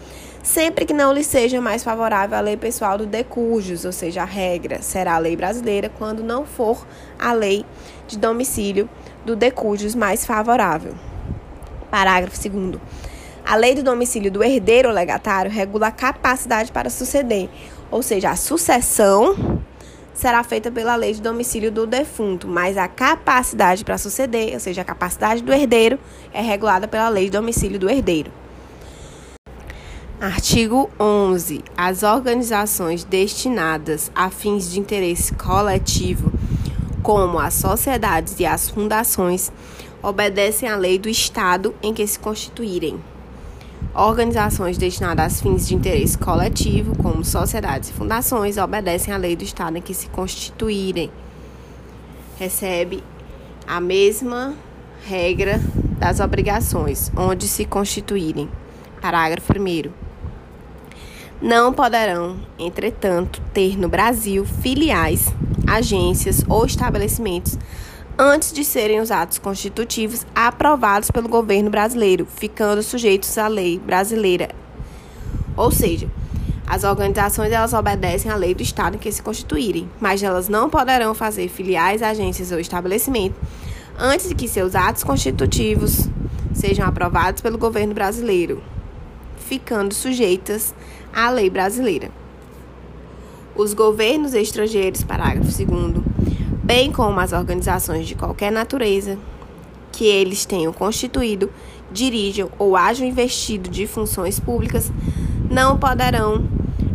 sempre 0.44 0.86
que 0.86 0.94
não 0.94 1.12
lhe 1.12 1.24
seja 1.24 1.60
mais 1.60 1.84
favorável 1.84 2.38
a 2.38 2.42
lei 2.42 2.56
pessoal 2.56 2.98
do 2.98 3.06
decujus, 3.06 3.86
ou 3.86 3.92
seja, 3.92 4.22
a 4.22 4.26
regra 4.26 4.82
será 4.82 5.16
a 5.16 5.20
lei 5.20 5.36
brasileira 5.36 5.92
quando 5.98 6.24
não 6.24 6.46
for 6.46 6.86
a 7.18 7.34
lei 7.34 7.66
de 8.08 8.18
domicílio 8.18 8.90
do 9.26 9.36
decujus 9.36 9.96
mais 9.96 10.26
favorável. 10.26 10.94
Parágrafo 11.90 12.38
2 12.50 12.80
a 13.48 13.56
lei 13.56 13.74
do 13.74 13.82
domicílio 13.82 14.30
do 14.30 14.44
herdeiro 14.44 14.92
legatário 14.92 15.50
regula 15.50 15.88
a 15.88 15.92
capacidade 15.92 16.70
para 16.70 16.90
suceder, 16.90 17.48
ou 17.90 18.04
seja, 18.04 18.30
a 18.30 18.36
sucessão 18.36 19.64
será 20.18 20.44
feita 20.44 20.72
pela 20.72 20.96
lei 20.96 21.14
de 21.14 21.22
domicílio 21.22 21.72
do 21.72 21.86
defunto, 21.86 22.48
mas 22.48 22.76
a 22.76 22.88
capacidade 22.88 23.86
para 23.86 24.00
suceder, 24.00 24.56
ou 24.56 24.60
seja, 24.60 24.82
a 24.82 24.86
capacidade 24.86 25.44
do 25.44 25.54
herdeiro, 25.54 26.00
é 26.34 26.42
regulada 26.42 26.88
pela 26.88 27.08
lei 27.08 27.26
de 27.26 27.32
domicílio 27.32 27.78
do 27.78 27.88
herdeiro. 27.88 28.32
Artigo 30.20 30.90
11. 31.00 31.64
As 31.78 32.02
organizações 32.02 33.04
destinadas 33.04 34.12
a 34.16 34.32
fins 34.32 34.72
de 34.72 34.80
interesse 34.80 35.36
coletivo, 35.36 36.32
como 37.04 37.38
as 37.38 37.54
sociedades 37.54 38.40
e 38.40 38.46
as 38.46 38.68
fundações, 38.72 39.52
obedecem 40.02 40.68
à 40.68 40.76
lei 40.76 40.98
do 40.98 41.08
Estado 41.08 41.76
em 41.84 41.94
que 41.94 42.06
se 42.08 42.18
constituírem. 42.18 43.00
Organizações 43.98 44.78
destinadas 44.78 45.40
a 45.40 45.42
fins 45.42 45.68
de 45.68 45.74
interesse 45.74 46.16
coletivo, 46.16 46.96
como 46.98 47.26
sociedades 47.26 47.90
e 47.90 47.94
fundações, 47.94 48.56
obedecem 48.56 49.12
à 49.12 49.18
lei 49.18 49.36
do 49.36 49.44
Estado 49.44 49.76
em 49.76 49.82
que 49.82 49.92
se 49.92 50.08
constituírem. 50.10 51.10
Recebe 52.38 53.04
a 53.66 53.82
mesma 53.82 54.54
regra 55.04 55.60
das 55.98 56.20
obrigações, 56.20 57.12
onde 57.18 57.48
se 57.48 57.66
constituírem. 57.66 58.48
Parágrafo 59.02 59.52
1. 59.52 59.90
Não 61.42 61.74
poderão, 61.74 62.38
entretanto, 62.60 63.42
ter 63.52 63.80
no 63.80 63.90
Brasil 63.90 64.46
filiais, 64.46 65.34
agências 65.66 66.44
ou 66.48 66.68
estabelecimentos 66.68 67.58
antes 68.20 68.52
de 68.52 68.66
serem 68.66 69.00
os 69.00 69.12
atos 69.12 69.38
constitutivos 69.38 70.26
aprovados 70.34 71.12
pelo 71.12 71.30
governo 71.30 71.70
brasileiro, 71.70 72.26
ficando 72.26 72.82
sujeitos 72.82 73.38
à 73.38 73.48
lei 73.48 73.78
brasileira. 73.80 74.50
Ou 75.56 75.72
seja, 75.72 76.10
As 76.68 76.84
organizações 76.84 77.54
elas 77.54 77.72
obedecem 77.72 78.30
à 78.30 78.36
lei 78.36 78.54
do 78.54 78.62
Estado 78.62 78.96
em 78.96 79.00
que 79.00 79.10
se 79.10 79.24
constituírem, 79.24 79.90
mas 80.02 80.22
elas 80.22 80.50
não 80.50 80.70
poderão 80.70 81.14
fazer 81.16 81.48
filiais, 81.48 82.04
agências 82.04 82.52
ou 82.52 82.60
estabelecimento 82.60 83.36
antes 83.98 84.28
de 84.28 84.36
que 84.36 84.50
seus 84.50 84.76
atos 84.76 85.02
constitutivos 85.02 86.10
sejam 86.54 86.86
aprovados 86.86 87.42
pelo 87.42 87.58
governo 87.58 87.94
brasileiro, 87.94 88.62
ficando 89.38 89.94
sujeitas 89.94 90.76
à 91.14 91.30
lei 91.30 91.50
brasileira. 91.50 92.12
Os 93.56 93.74
governos 93.74 94.34
estrangeiros, 94.34 95.04
parágrafo 95.04 95.50
2 95.50 96.04
bem 96.68 96.92
como 96.92 97.18
as 97.22 97.32
organizações 97.32 98.06
de 98.06 98.14
qualquer 98.14 98.52
natureza 98.52 99.18
que 99.90 100.04
eles 100.04 100.46
tenham 100.46 100.74
constituído, 100.74 101.50
dirijam 101.90 102.50
ou 102.60 102.76
hajam 102.76 103.08
investido 103.08 103.70
de 103.70 103.88
funções 103.88 104.38
públicas, 104.38 104.92
não 105.50 105.78
poderão 105.78 106.44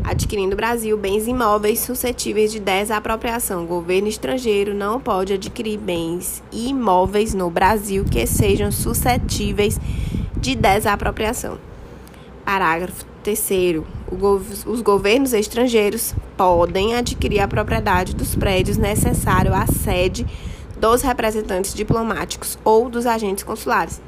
adquirir 0.04 0.46
no 0.46 0.54
Brasil 0.54 0.98
bens 0.98 1.26
imóveis 1.26 1.78
suscetíveis 1.80 2.52
de 2.52 2.60
desapropriação. 2.60 3.64
O 3.64 3.66
governo 3.66 4.08
estrangeiro 4.08 4.74
não 4.74 5.00
pode 5.00 5.32
adquirir 5.32 5.78
bens 5.78 6.42
imóveis 6.52 7.32
no 7.32 7.48
Brasil 7.48 8.04
que 8.04 8.26
sejam 8.26 8.70
suscetíveis 8.70 9.80
de 10.36 10.54
desapropriação. 10.54 11.56
Parágrafo 12.44 13.06
3. 13.22 13.82
Os 14.66 14.82
governos 14.82 15.32
estrangeiros 15.32 16.14
podem 16.36 16.94
adquirir 16.96 17.40
a 17.40 17.48
propriedade 17.48 18.14
dos 18.14 18.34
prédios 18.34 18.76
necessário 18.76 19.54
à 19.54 19.66
sede 19.66 20.26
dos 20.76 21.02
representantes 21.02 21.72
diplomáticos 21.72 22.58
ou 22.64 22.90
dos 22.90 23.06
agentes 23.06 23.44
consulares. 23.44 24.02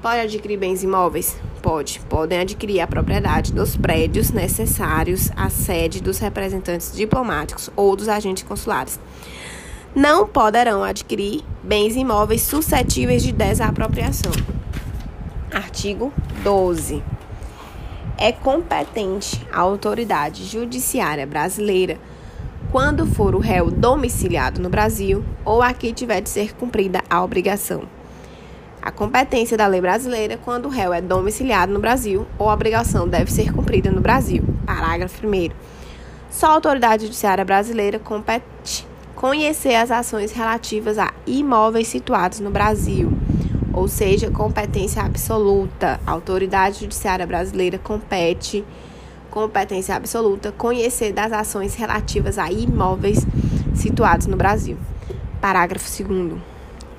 Pode 0.00 0.20
adquirir 0.20 0.58
bens 0.58 0.82
imóveis? 0.82 1.36
Pode. 1.60 2.00
Podem 2.08 2.40
adquirir 2.40 2.80
a 2.80 2.86
propriedade 2.86 3.52
dos 3.52 3.76
prédios 3.76 4.30
necessários 4.30 5.30
à 5.36 5.48
sede 5.48 6.02
dos 6.02 6.18
representantes 6.18 6.92
diplomáticos 6.92 7.70
ou 7.76 7.94
dos 7.94 8.08
agentes 8.08 8.42
consulares. 8.42 8.98
Não 9.94 10.26
poderão 10.26 10.82
adquirir 10.82 11.44
bens 11.62 11.94
imóveis 11.94 12.42
suscetíveis 12.42 13.22
de 13.22 13.30
desapropriação. 13.30 14.32
Artigo 15.52 16.10
12. 16.42 17.02
É 18.18 18.30
competente 18.30 19.44
a 19.52 19.60
autoridade 19.60 20.44
judiciária 20.44 21.26
brasileira 21.26 21.98
quando 22.70 23.06
for 23.06 23.34
o 23.34 23.38
réu 23.38 23.70
domiciliado 23.70 24.60
no 24.60 24.68
Brasil 24.68 25.24
ou 25.44 25.60
aqui 25.60 25.92
tiver 25.92 26.20
de 26.20 26.28
ser 26.28 26.54
cumprida 26.54 27.02
a 27.10 27.22
obrigação. 27.22 27.82
A 28.80 28.90
competência 28.90 29.56
da 29.56 29.66
lei 29.66 29.80
brasileira 29.80 30.38
quando 30.42 30.66
o 30.66 30.68
réu 30.68 30.92
é 30.92 31.00
domiciliado 31.00 31.72
no 31.72 31.78
Brasil 31.80 32.26
ou 32.38 32.48
a 32.48 32.54
obrigação 32.54 33.06
deve 33.06 33.30
ser 33.30 33.52
cumprida 33.52 33.90
no 33.90 34.00
Brasil. 34.00 34.42
Parágrafo 34.66 35.26
1. 35.26 35.50
Só 36.30 36.46
a 36.46 36.54
autoridade 36.54 37.04
judiciária 37.04 37.44
brasileira 37.44 37.98
compete 37.98 38.86
conhecer 39.14 39.74
as 39.74 39.90
ações 39.90 40.32
relativas 40.32 40.98
a 40.98 41.12
imóveis 41.26 41.86
situados 41.86 42.40
no 42.40 42.50
Brasil, 42.50 43.12
ou 43.72 43.88
seja, 43.88 44.30
competência 44.30 45.02
absoluta. 45.02 46.00
A 46.06 46.10
autoridade 46.10 46.80
judiciária 46.80 47.26
brasileira 47.26 47.78
compete 47.78 48.64
competência 49.30 49.96
absoluta, 49.96 50.52
conhecer 50.52 51.10
das 51.10 51.32
ações 51.32 51.74
relativas 51.74 52.36
a 52.38 52.52
imóveis 52.52 53.26
situados 53.74 54.26
no 54.26 54.36
Brasil. 54.36 54.76
Parágrafo 55.40 55.88
2. 56.04 56.38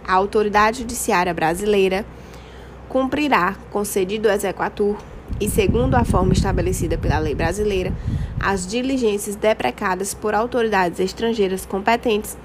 A 0.05 0.13
autoridade 0.13 0.79
judiciária 0.79 1.33
brasileira 1.33 2.03
cumprirá, 2.89 3.55
concedido 3.71 4.27
o 4.27 4.31
exequatur 4.31 4.97
e 5.39 5.47
segundo 5.47 5.95
a 5.95 6.03
forma 6.03 6.33
estabelecida 6.33 6.97
pela 6.97 7.19
lei 7.19 7.35
brasileira, 7.35 7.93
as 8.39 8.65
diligências 8.65 9.35
deprecadas 9.35 10.13
por 10.13 10.33
autoridades 10.33 10.99
estrangeiras 10.99 11.65
competentes, 11.65 12.35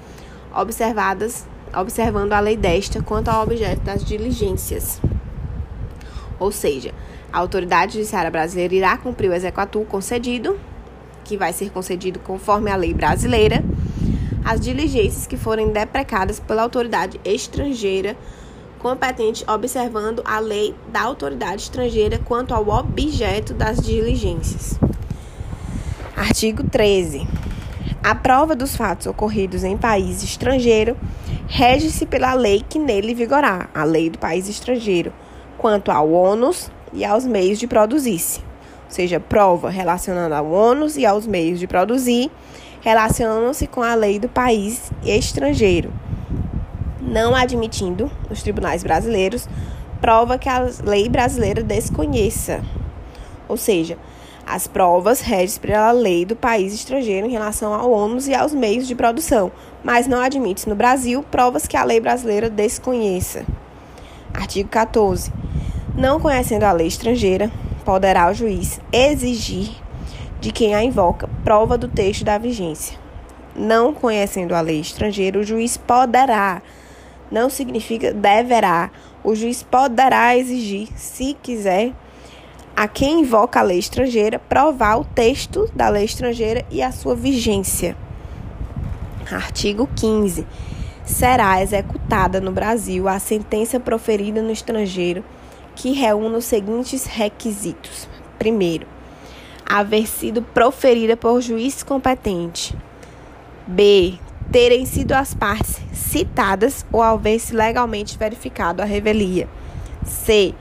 observadas, 0.55 1.45
observando 1.75 2.33
a 2.33 2.39
lei 2.39 2.57
desta 2.57 3.01
quanto 3.01 3.29
ao 3.29 3.43
objeto 3.43 3.81
das 3.81 4.03
diligências. 4.03 5.01
Ou 6.39 6.51
seja, 6.51 6.93
a 7.31 7.39
autoridade 7.39 7.93
judiciária 7.93 8.31
brasileira 8.31 8.73
irá 8.73 8.97
cumprir 8.97 9.29
o 9.29 9.33
exequatur 9.33 9.85
concedido, 9.85 10.59
que 11.23 11.37
vai 11.37 11.53
ser 11.53 11.69
concedido 11.69 12.19
conforme 12.19 12.71
a 12.71 12.75
lei 12.75 12.93
brasileira, 12.93 13.63
as 14.43 14.59
diligências 14.59 15.27
que 15.27 15.37
forem 15.37 15.71
deprecadas 15.71 16.39
pela 16.39 16.63
autoridade 16.63 17.19
estrangeira 17.23 18.15
competente, 18.79 19.43
observando 19.47 20.21
a 20.25 20.39
lei 20.39 20.73
da 20.87 21.01
autoridade 21.01 21.63
estrangeira 21.63 22.17
quanto 22.19 22.53
ao 22.53 22.67
objeto 22.69 23.53
das 23.53 23.77
diligências. 23.79 24.79
Artigo 26.15 26.63
13. 26.63 27.27
A 28.01 28.15
prova 28.15 28.55
dos 28.55 28.75
fatos 28.75 29.07
ocorridos 29.07 29.63
em 29.63 29.77
país 29.77 30.23
estrangeiro 30.23 30.97
rege-se 31.49 32.05
pela 32.05 32.35
lei 32.35 32.63
que 32.69 32.77
nele 32.77 33.15
vigorar, 33.15 33.71
a 33.73 33.83
lei 33.83 34.09
do 34.09 34.19
país 34.19 34.47
estrangeiro, 34.47 35.11
quanto 35.57 35.91
ao 35.91 36.09
ônus 36.09 36.71
e 36.93 37.03
aos 37.03 37.25
meios 37.25 37.57
de 37.57 37.65
produzir-se. 37.65 38.39
Ou 38.39 38.91
seja, 38.91 39.19
prova 39.19 39.69
relacionada 39.69 40.37
ao 40.37 40.49
ônus 40.49 40.95
e 40.95 41.05
aos 41.07 41.25
meios 41.25 41.59
de 41.59 41.65
produzir, 41.65 42.29
relacionam-se 42.81 43.65
com 43.65 43.81
a 43.81 43.95
lei 43.95 44.19
do 44.19 44.29
país 44.29 44.91
estrangeiro, 45.03 45.91
não 47.01 47.35
admitindo 47.35 48.09
os 48.29 48.43
tribunais 48.43 48.83
brasileiros 48.83 49.49
prova 49.99 50.37
que 50.37 50.47
a 50.47 50.69
lei 50.83 51.09
brasileira 51.09 51.63
desconheça. 51.63 52.61
Ou 53.47 53.57
seja, 53.57 53.97
as 54.49 54.65
provas 54.65 55.21
regem 55.21 55.59
pela 55.61 55.91
lei 55.91 56.25
do 56.25 56.35
país 56.35 56.73
estrangeiro 56.73 57.27
em 57.27 57.29
relação 57.29 57.71
ao 57.71 57.91
ônus 57.91 58.27
e 58.27 58.33
aos 58.33 58.51
meios 58.51 58.87
de 58.87 58.95
produção, 58.95 59.51
mas 59.83 60.07
não 60.07 60.19
admite 60.19 60.67
no 60.67 60.73
Brasil 60.73 61.23
provas 61.29 61.67
que 61.67 61.77
a 61.77 61.83
lei 61.83 61.99
brasileira 61.99 62.49
desconheça. 62.49 63.45
Artigo 64.33 64.67
14. 64.67 65.31
Não 65.95 66.19
conhecendo 66.19 66.63
a 66.63 66.71
lei 66.71 66.87
estrangeira, 66.87 67.51
poderá 67.85 68.27
o 68.27 68.33
juiz 68.33 68.81
exigir 68.91 69.69
de 70.41 70.51
quem 70.51 70.73
a 70.73 70.83
invoca 70.83 71.29
prova 71.43 71.77
do 71.77 71.87
texto 71.87 72.25
da 72.25 72.39
vigência. 72.39 72.97
Não 73.55 73.93
conhecendo 73.93 74.55
a 74.55 74.61
lei 74.61 74.79
estrangeira, 74.79 75.37
o 75.37 75.43
juiz 75.43 75.77
poderá, 75.77 76.63
não 77.31 77.51
significa 77.51 78.11
deverá. 78.11 78.89
O 79.23 79.35
juiz 79.35 79.61
poderá 79.61 80.35
exigir, 80.35 80.87
se 80.95 81.37
quiser, 81.43 81.93
a 82.79 82.87
quem 82.87 83.19
invoca 83.19 83.59
a 83.59 83.61
lei 83.61 83.77
estrangeira 83.77 84.39
provar 84.39 85.01
o 85.01 85.03
texto 85.03 85.69
da 85.75 85.89
lei 85.89 86.05
estrangeira 86.05 86.65
e 86.71 86.81
a 86.81 86.93
sua 86.93 87.13
vigência. 87.13 87.93
Artigo 89.29 89.85
15. 89.97 90.47
Será 91.03 91.61
executada 91.61 92.39
no 92.39 92.53
Brasil 92.53 93.09
a 93.09 93.19
sentença 93.19 93.81
proferida 93.81 94.41
no 94.41 94.49
estrangeiro 94.49 95.25
que 95.75 95.91
reúna 95.91 96.37
os 96.37 96.45
seguintes 96.45 97.03
requisitos: 97.03 98.07
primeiro, 98.37 98.87
haver 99.67 100.07
sido 100.07 100.41
proferida 100.41 101.17
por 101.17 101.41
juiz 101.41 101.83
competente. 101.83 102.73
B. 103.67 104.17
Terem 104.53 104.85
sido 104.85 105.11
as 105.11 105.33
partes 105.33 105.81
citadas 105.91 106.85
ou 106.93 107.01
haver-se 107.01 107.53
legalmente 107.53 108.17
verificado 108.17 108.81
a 108.81 108.85
revelia. 108.85 109.49
C. 110.05 110.55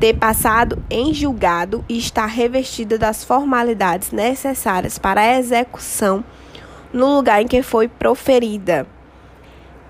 Ter 0.00 0.14
passado 0.14 0.82
em 0.88 1.12
julgado 1.12 1.84
e 1.88 1.98
estar 1.98 2.26
revestida 2.26 2.96
das 2.96 3.24
formalidades 3.24 4.12
necessárias 4.12 4.96
para 4.96 5.20
a 5.20 5.38
execução 5.38 6.24
no 6.92 7.16
lugar 7.16 7.42
em 7.42 7.48
que 7.48 7.62
foi 7.62 7.88
proferida. 7.88 8.86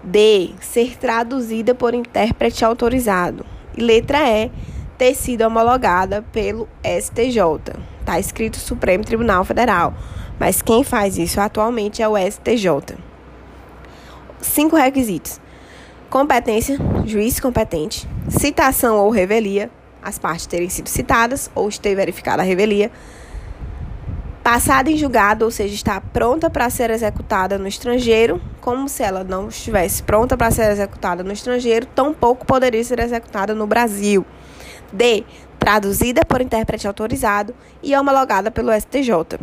D. 0.02 0.50
Ser 0.60 0.96
traduzida 0.96 1.74
por 1.74 1.92
intérprete 1.92 2.64
autorizado. 2.64 3.44
E 3.76 3.82
letra 3.82 4.18
E, 4.20 4.50
ter 4.96 5.14
sido 5.14 5.42
homologada 5.42 6.22
pelo 6.32 6.68
STJ. 6.82 7.76
Está 8.00 8.18
escrito 8.18 8.56
Supremo 8.56 9.04
Tribunal 9.04 9.44
Federal, 9.44 9.94
mas 10.40 10.62
quem 10.62 10.82
faz 10.82 11.18
isso 11.18 11.40
atualmente 11.40 12.02
é 12.02 12.08
o 12.08 12.16
STJ. 12.16 12.96
Cinco 14.40 14.76
requisitos: 14.76 15.40
competência, 16.08 16.78
juiz 17.04 17.38
competente, 17.38 18.08
citação 18.28 18.96
ou 18.96 19.10
revelia, 19.10 19.70
as 20.02 20.18
partes 20.18 20.46
terem 20.46 20.68
sido 20.68 20.88
citadas 20.88 21.50
ou 21.54 21.70
ter 21.70 21.94
verificado 21.94 22.42
a 22.42 22.44
revelia, 22.44 22.90
passada 24.42 24.90
em 24.90 24.96
julgado, 24.96 25.44
ou 25.44 25.50
seja, 25.50 25.74
está 25.74 26.00
pronta 26.00 26.48
para 26.48 26.70
ser 26.70 26.90
executada 26.90 27.58
no 27.58 27.68
estrangeiro, 27.68 28.40
como 28.62 28.88
se 28.88 29.02
ela 29.02 29.22
não 29.22 29.48
estivesse 29.48 30.02
pronta 30.02 30.38
para 30.38 30.50
ser 30.50 30.70
executada 30.70 31.22
no 31.22 31.32
estrangeiro, 31.32 31.84
tampouco 31.84 32.46
poderia 32.46 32.82
ser 32.82 32.98
executada 32.98 33.54
no 33.54 33.66
Brasil. 33.66 34.24
D. 34.90 35.24
Traduzida 35.58 36.24
por 36.24 36.40
intérprete 36.40 36.86
autorizado 36.86 37.54
e 37.82 37.94
homologada 37.94 38.50
pelo 38.50 38.72
STJ. 38.72 39.38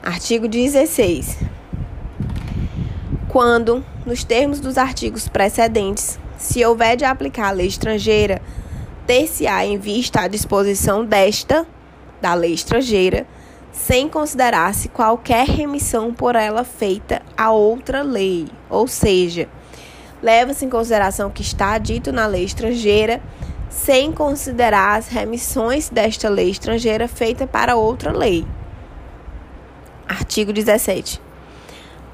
Artigo 0.00 0.46
16. 0.46 1.38
Quando, 3.26 3.84
nos 4.06 4.22
termos 4.22 4.60
dos 4.60 4.78
artigos 4.78 5.26
precedentes, 5.26 6.20
se 6.44 6.64
houver 6.64 6.94
de 6.94 7.06
aplicar 7.06 7.48
a 7.48 7.52
lei 7.52 7.66
estrangeira, 7.66 8.40
ter-se-á 9.06 9.64
em 9.64 9.78
vista 9.78 10.20
a 10.20 10.28
disposição 10.28 11.04
desta 11.04 11.66
da 12.20 12.34
lei 12.34 12.52
estrangeira, 12.52 13.26
sem 13.72 14.08
considerar-se 14.08 14.88
qualquer 14.90 15.46
remissão 15.46 16.12
por 16.12 16.36
ela 16.36 16.62
feita 16.62 17.22
a 17.36 17.50
outra 17.50 18.02
lei. 18.02 18.46
Ou 18.68 18.86
seja, 18.86 19.48
leva-se 20.22 20.66
em 20.66 20.70
consideração 20.70 21.28
o 21.28 21.32
que 21.32 21.42
está 21.42 21.78
dito 21.78 22.12
na 22.12 22.26
lei 22.26 22.44
estrangeira, 22.44 23.22
sem 23.70 24.12
considerar 24.12 24.98
as 24.98 25.08
remissões 25.08 25.88
desta 25.88 26.28
lei 26.28 26.50
estrangeira 26.50 27.08
feita 27.08 27.46
para 27.46 27.74
outra 27.74 28.12
lei. 28.12 28.46
Artigo 30.06 30.52
17. 30.52 31.20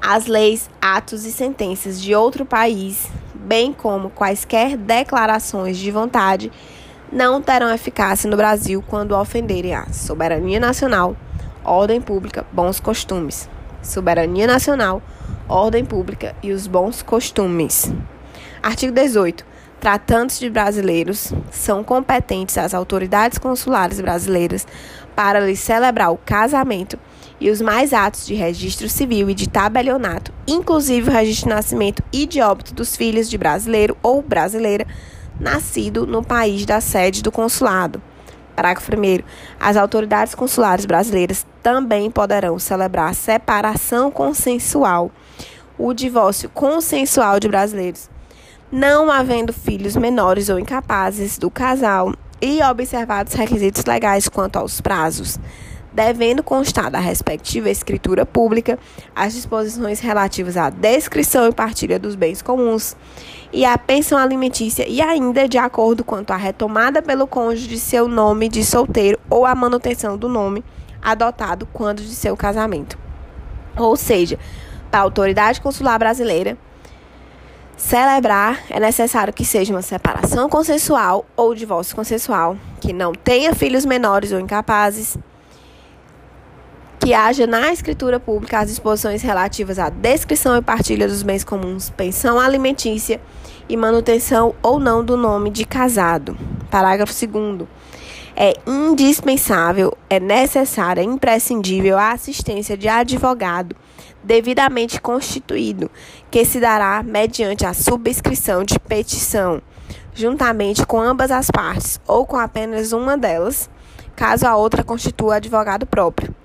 As 0.01 0.25
leis, 0.25 0.69
atos 0.81 1.25
e 1.25 1.31
sentenças 1.31 2.01
de 2.01 2.15
outro 2.15 2.43
país, 2.45 3.07
bem 3.41 3.73
como 3.73 4.09
quaisquer 4.09 4.77
declarações 4.77 5.77
de 5.77 5.91
vontade, 5.91 6.51
não 7.11 7.41
terão 7.41 7.73
eficácia 7.73 8.29
no 8.29 8.37
Brasil 8.37 8.83
quando 8.87 9.17
ofenderem 9.17 9.75
a 9.75 9.91
soberania 9.91 10.59
nacional, 10.59 11.15
ordem 11.63 11.99
pública, 11.99 12.45
bons 12.51 12.79
costumes. 12.79 13.49
Soberania 13.81 14.45
nacional, 14.45 15.01
ordem 15.49 15.83
pública 15.83 16.35
e 16.43 16.51
os 16.51 16.67
bons 16.67 17.01
costumes. 17.01 17.91
Artigo 18.61 18.93
18. 18.93 19.43
Tratando-se 19.79 20.39
de 20.39 20.49
brasileiros, 20.49 21.33
são 21.49 21.83
competentes 21.83 22.59
as 22.59 22.75
autoridades 22.75 23.39
consulares 23.39 23.99
brasileiras 23.99 24.67
para 25.15 25.39
lhes 25.39 25.59
celebrar 25.59 26.11
o 26.11 26.17
casamento 26.17 26.99
e 27.41 27.49
os 27.49 27.59
mais 27.59 27.91
atos 27.91 28.27
de 28.27 28.35
registro 28.35 28.87
civil 28.87 29.27
e 29.27 29.33
de 29.33 29.49
tabelionato, 29.49 30.31
inclusive 30.47 31.09
o 31.09 31.11
registro 31.11 31.49
de 31.49 31.55
nascimento 31.55 32.03
e 32.13 32.27
de 32.27 32.39
óbito 32.39 32.71
dos 32.71 32.95
filhos 32.95 33.27
de 33.27 33.35
brasileiro 33.35 33.97
ou 34.03 34.21
brasileira 34.21 34.85
nascido 35.39 36.05
no 36.05 36.23
país 36.23 36.67
da 36.67 36.79
sede 36.79 37.23
do 37.23 37.31
consulado. 37.31 37.99
Parágrafo 38.55 38.91
1. 38.95 39.23
As 39.59 39.75
autoridades 39.75 40.35
consulares 40.35 40.85
brasileiras 40.85 41.43
também 41.63 42.11
poderão 42.11 42.59
celebrar 42.59 43.15
separação 43.15 44.11
consensual, 44.11 45.09
o 45.79 45.95
divórcio 45.95 46.47
consensual 46.47 47.39
de 47.39 47.47
brasileiros, 47.47 48.07
não 48.71 49.09
havendo 49.09 49.51
filhos 49.51 49.95
menores 49.95 50.47
ou 50.47 50.59
incapazes 50.59 51.39
do 51.39 51.49
casal 51.49 52.13
e 52.39 52.61
observados 52.61 53.33
requisitos 53.33 53.83
legais 53.85 54.27
quanto 54.27 54.57
aos 54.57 54.79
prazos 54.79 55.39
devendo 55.91 56.41
constar 56.41 56.89
da 56.89 56.99
respectiva 56.99 57.69
escritura 57.69 58.25
pública 58.25 58.79
as 59.15 59.33
disposições 59.33 59.99
relativas 59.99 60.55
à 60.55 60.69
descrição 60.69 61.47
e 61.47 61.51
partilha 61.51 61.99
dos 61.99 62.15
bens 62.15 62.41
comuns 62.41 62.95
e 63.51 63.65
à 63.65 63.77
pensão 63.77 64.17
alimentícia 64.17 64.87
e 64.87 65.01
ainda 65.01 65.47
de 65.47 65.57
acordo 65.57 66.03
quanto 66.03 66.31
à 66.31 66.37
retomada 66.37 67.01
pelo 67.01 67.27
cônjuge 67.27 67.67
de 67.67 67.79
seu 67.79 68.07
nome 68.07 68.47
de 68.47 68.63
solteiro 68.63 69.19
ou 69.29 69.45
à 69.45 69.53
manutenção 69.53 70.17
do 70.17 70.29
nome 70.29 70.63
adotado 71.01 71.67
quando 71.73 72.01
de 72.01 72.15
seu 72.15 72.37
casamento. 72.37 72.97
Ou 73.77 73.95
seja, 73.95 74.39
para 74.89 75.01
a 75.01 75.03
autoridade 75.03 75.59
consular 75.59 75.97
brasileira 75.97 76.57
celebrar, 77.75 78.61
é 78.69 78.79
necessário 78.79 79.33
que 79.33 79.43
seja 79.43 79.73
uma 79.73 79.81
separação 79.81 80.47
consensual 80.47 81.25
ou 81.35 81.55
divórcio 81.55 81.95
consensual, 81.95 82.55
que 82.79 82.93
não 82.93 83.11
tenha 83.11 83.55
filhos 83.55 83.83
menores 83.85 84.31
ou 84.31 84.39
incapazes, 84.39 85.17
que 87.01 87.15
haja 87.15 87.47
na 87.47 87.73
escritura 87.73 88.19
pública 88.19 88.59
as 88.59 88.69
disposições 88.69 89.23
relativas 89.23 89.79
à 89.79 89.89
descrição 89.89 90.55
e 90.55 90.61
partilha 90.61 91.07
dos 91.07 91.23
bens 91.23 91.43
comuns, 91.43 91.89
pensão 91.89 92.39
alimentícia 92.39 93.19
e 93.67 93.75
manutenção 93.75 94.53
ou 94.61 94.79
não 94.79 95.03
do 95.03 95.17
nome 95.17 95.49
de 95.49 95.65
casado. 95.65 96.37
Parágrafo 96.69 97.11
2 97.11 97.67
é 98.35 98.53
indispensável, 98.67 99.97
é 100.07 100.19
necessária, 100.19 101.01
é 101.01 101.03
imprescindível 101.03 101.97
a 101.97 102.11
assistência 102.11 102.77
de 102.77 102.87
advogado 102.87 103.75
devidamente 104.23 105.01
constituído, 105.01 105.89
que 106.29 106.45
se 106.45 106.59
dará 106.59 107.01
mediante 107.01 107.65
a 107.65 107.73
subscrição 107.73 108.63
de 108.63 108.79
petição, 108.79 109.59
juntamente 110.13 110.85
com 110.85 111.01
ambas 111.01 111.31
as 111.31 111.49
partes 111.49 111.99
ou 112.07 112.27
com 112.27 112.37
apenas 112.37 112.93
uma 112.93 113.17
delas, 113.17 113.67
caso 114.15 114.45
a 114.45 114.55
outra 114.55 114.83
constitua 114.83 115.37
advogado 115.37 115.87
próprio 115.87 116.35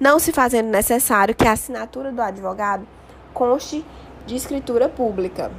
não 0.00 0.18
se 0.18 0.32
fazendo 0.32 0.70
necessário 0.70 1.34
que 1.34 1.46
a 1.46 1.52
assinatura 1.52 2.10
do 2.10 2.22
advogado 2.22 2.88
conste 3.34 3.84
de 4.26 4.34
escritura 4.34 4.88
pública. 4.88 5.52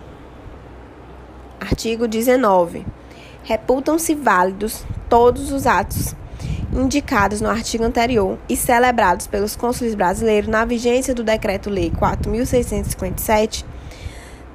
Artigo 1.59 2.07
19. 2.07 2.85
Reputam-se 3.43 4.15
válidos 4.15 4.83
todos 5.07 5.51
os 5.51 5.67
atos 5.67 6.15
indicados 6.73 7.39
no 7.41 7.49
artigo 7.49 7.83
anterior 7.83 8.37
e 8.49 8.55
celebrados 8.55 9.27
pelos 9.27 9.55
cônsules 9.55 9.93
brasileiros 9.93 10.49
na 10.49 10.65
vigência 10.65 11.13
do 11.13 11.23
Decreto-Lei 11.23 11.91
4.657, 11.91 13.65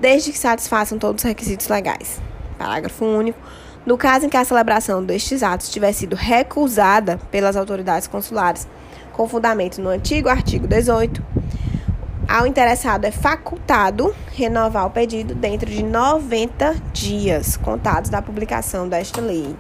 desde 0.01 0.33
que 0.33 0.39
satisfaçam 0.39 0.99
todos 0.99 1.23
os 1.23 1.29
requisitos 1.29 1.69
legais. 1.69 2.21
Parágrafo 2.59 3.05
único. 3.05 3.39
No 3.85 3.97
caso 3.97 4.27
em 4.27 4.29
que 4.29 4.37
a 4.37 4.45
celebração 4.45 5.05
destes 5.05 5.45
atos 5.45 5.71
tiver 5.71 5.93
sido 5.93 6.17
recusada 6.17 7.21
pelas 7.31 7.55
autoridades 7.55 8.09
consulares 8.09 8.67
com 9.17 9.27
fundamento 9.27 9.81
no 9.81 9.89
antigo 9.89 10.29
artigo 10.29 10.69
18, 10.69 11.25
ao 12.29 12.47
interessado 12.47 13.07
é 13.07 13.11
facultado 13.11 14.15
renovar 14.33 14.87
o 14.87 14.91
pedido 14.91 15.35
dentro 15.35 15.71
de 15.71 15.83
90 15.83 16.75
dias 16.93 17.57
contados 17.57 18.11
da 18.11 18.21
publicação 18.21 18.87
desta 18.87 19.23
lei. 19.23 19.57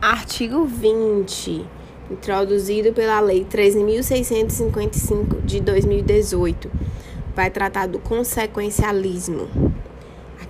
Artigo 0.00 0.66
20, 0.66 1.66
introduzido 2.12 2.92
pela 2.92 3.18
Lei 3.18 3.44
13.655 3.44 5.44
de 5.44 5.60
2018, 5.60 6.70
vai 7.34 7.50
tratar 7.50 7.88
do 7.88 7.98
consequencialismo. 7.98 9.48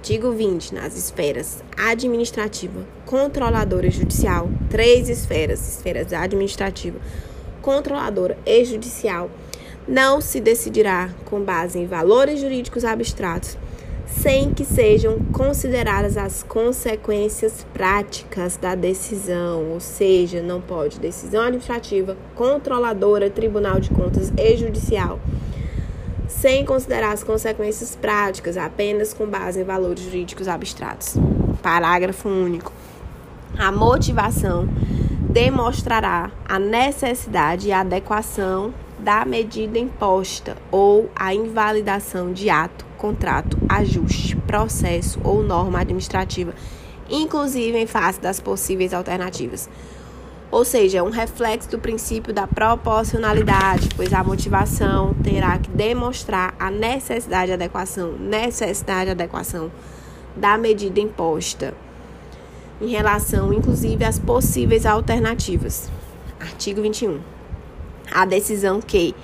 Artigo 0.07 0.31
20. 0.31 0.73
Nas 0.73 0.97
esferas 0.97 1.65
administrativa, 1.77 2.87
controladora 3.05 3.89
e 3.89 3.91
judicial, 3.91 4.49
três 4.71 5.09
esferas: 5.09 5.69
esferas 5.69 6.13
administrativa, 6.13 6.97
controladora 7.61 8.39
e 8.47 8.65
judicial, 8.65 9.29
não 9.89 10.21
se 10.21 10.39
decidirá 10.39 11.11
com 11.25 11.41
base 11.41 11.81
em 11.81 11.89
valores 11.89 12.39
jurídicos 12.39 12.85
abstratos, 12.85 13.59
sem 14.07 14.55
que 14.55 14.65
sejam 14.65 15.19
consideradas 15.33 16.17
as 16.17 16.45
consequências 16.45 17.67
práticas 17.75 18.57
da 18.57 18.77
decisão, 18.77 19.73
ou 19.73 19.81
seja, 19.81 20.41
não 20.41 20.61
pode 20.61 21.01
decisão 21.01 21.43
administrativa, 21.43 22.17
controladora, 22.37 23.29
tribunal 23.29 23.81
de 23.81 23.91
contas 23.91 24.33
e 24.39 24.57
judicial 24.57 25.19
sem 26.29 26.65
considerar 26.65 27.13
as 27.13 27.23
consequências 27.23 27.95
práticas, 27.95 28.57
apenas 28.57 29.13
com 29.13 29.27
base 29.27 29.61
em 29.61 29.65
valores 29.65 30.03
jurídicos 30.03 30.49
abstratos. 30.49 31.17
Parágrafo 31.63 32.29
único. 32.29 32.73
A 33.59 33.73
motivação 33.73 34.69
demonstrará 35.31 36.31
a 36.49 36.59
necessidade 36.59 37.69
e 37.69 37.73
adequação 37.73 38.73
da 38.99 39.25
medida 39.25 39.79
imposta 39.79 40.57
ou 40.71 41.11
a 41.15 41.35
invalidação 41.35 42.33
de 42.33 42.49
ato, 42.49 42.85
contrato, 42.97 43.59
ajuste, 43.69 44.37
processo 44.37 45.21
ou 45.23 45.43
norma 45.43 45.81
administrativa, 45.81 46.55
inclusive 47.09 47.79
em 47.79 47.87
face 47.87 48.21
das 48.21 48.41
possíveis 48.41 48.95
alternativas 48.95 49.69
ou 50.57 50.65
seja, 50.65 51.03
um 51.05 51.11
reflexo 51.11 51.69
do 51.71 51.79
princípio 51.79 52.33
da 52.33 52.47
proporcionalidade, 52.47 53.91
pois 53.95 54.11
a 54.15 54.25
motivação 54.25 55.13
terá 55.23 55.59
que 55.59 55.69
demonstrar 55.69 56.55
a 56.59 56.71
necessidade 56.71 57.49
de 57.49 57.53
adequação, 57.53 58.13
necessidade 58.13 59.05
de 59.05 59.11
adequação 59.11 59.71
da 60.35 60.57
medida 60.57 60.99
imposta 60.99 61.75
em 62.81 62.89
relação, 62.89 63.53
inclusive, 63.53 64.03
às 64.03 64.19
possíveis 64.19 64.87
alternativas. 64.87 65.91
Artigo 66.41 66.81
21. 66.81 67.21
A 68.11 68.25
decisão 68.25 68.81
que, 68.81 69.15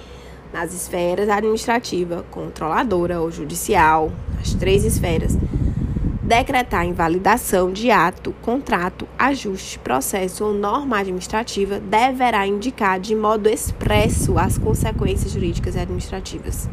nas 0.52 0.74
esferas 0.74 1.30
administrativa, 1.30 2.26
controladora 2.30 3.22
ou 3.22 3.30
judicial, 3.30 4.12
as 4.38 4.52
três 4.52 4.84
esferas, 4.84 5.38
decretar 6.22 6.86
invalidação 6.86 7.72
de 7.72 7.90
ato, 7.90 8.32
contrato, 8.40 9.08
ajuste, 9.18 9.78
processo 9.78 10.44
ou 10.44 10.54
norma 10.54 10.98
administrativa 10.98 11.80
deverá 11.80 12.46
indicar 12.46 13.00
de 13.00 13.14
modo 13.14 13.48
expresso 13.48 14.38
as 14.38 14.56
consequências 14.56 15.32
jurídicas 15.32 15.74
e 15.74 15.80
administrativas. 15.80 16.68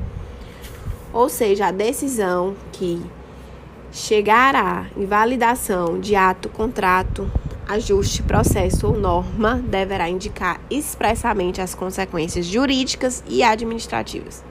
Ou 1.11 1.27
seja, 1.27 1.67
a 1.67 1.71
decisão 1.71 2.55
que 2.71 3.01
chegar 3.91 4.55
à 4.55 4.85
invalidação 4.95 5.99
de 5.99 6.15
ato, 6.15 6.47
contrato, 6.49 7.29
ajuste, 7.67 8.21
processo 8.21 8.87
ou 8.87 8.97
norma 8.97 9.55
deverá 9.55 10.07
indicar 10.07 10.61
expressamente 10.69 11.59
as 11.59 11.73
consequências 11.73 12.45
jurídicas 12.45 13.23
e 13.27 13.41
administrativas. 13.41 14.43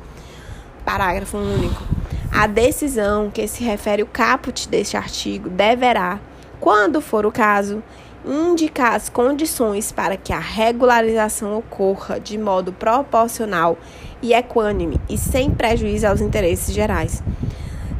Parágrafo 0.85 1.37
único. 1.37 1.98
A 2.31 2.47
decisão 2.47 3.31
que 3.31 3.49
se 3.49 3.65
refere 3.65 4.03
o 4.03 4.07
caput 4.07 4.69
deste 4.69 4.97
artigo 4.97 5.49
deverá, 5.49 6.21
quando 6.61 7.01
for 7.01 7.27
o 7.27 7.33
caso, 7.33 7.83
indicar 8.25 8.95
as 8.95 9.09
condições 9.09 9.91
para 9.91 10.17
que 10.17 10.33
a 10.33 10.39
regularização 10.39 11.57
ocorra 11.57 12.21
de 12.21 12.37
modo 12.37 12.73
proporcional 12.73 13.79
e 14.21 14.35
equânime 14.35 15.01
e 15.09 15.17
sem 15.17 15.51
prejuízo 15.51 16.07
aos 16.07 16.21
interesses 16.21 16.75
gerais. 16.75 17.23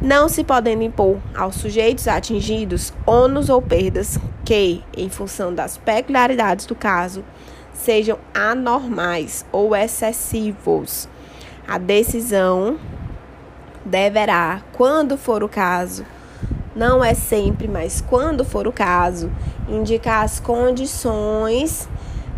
Não 0.01 0.29
se 0.29 0.43
podendo 0.43 0.83
impor 0.83 1.17
aos 1.35 1.55
sujeitos 1.55 2.07
atingidos 2.07 2.93
ônus 3.05 3.49
ou 3.49 3.61
perdas 3.61 4.17
que, 4.45 4.81
em 4.95 5.09
função 5.09 5.53
das 5.53 5.77
peculiaridades 5.77 6.65
do 6.65 6.75
caso, 6.75 7.23
sejam 7.73 8.17
anormais 8.33 9.45
ou 9.51 9.75
excessivos. 9.75 11.09
A 11.67 11.77
decisão 11.77 12.77
deverá, 13.85 14.61
quando 14.73 15.17
for 15.17 15.43
o 15.43 15.49
caso, 15.49 16.05
não 16.75 17.03
é 17.03 17.13
sempre, 17.13 17.67
mas 17.67 18.01
quando 18.01 18.45
for 18.45 18.67
o 18.67 18.71
caso, 18.71 19.31
indicar 19.67 20.23
as 20.23 20.39
condições 20.39 21.89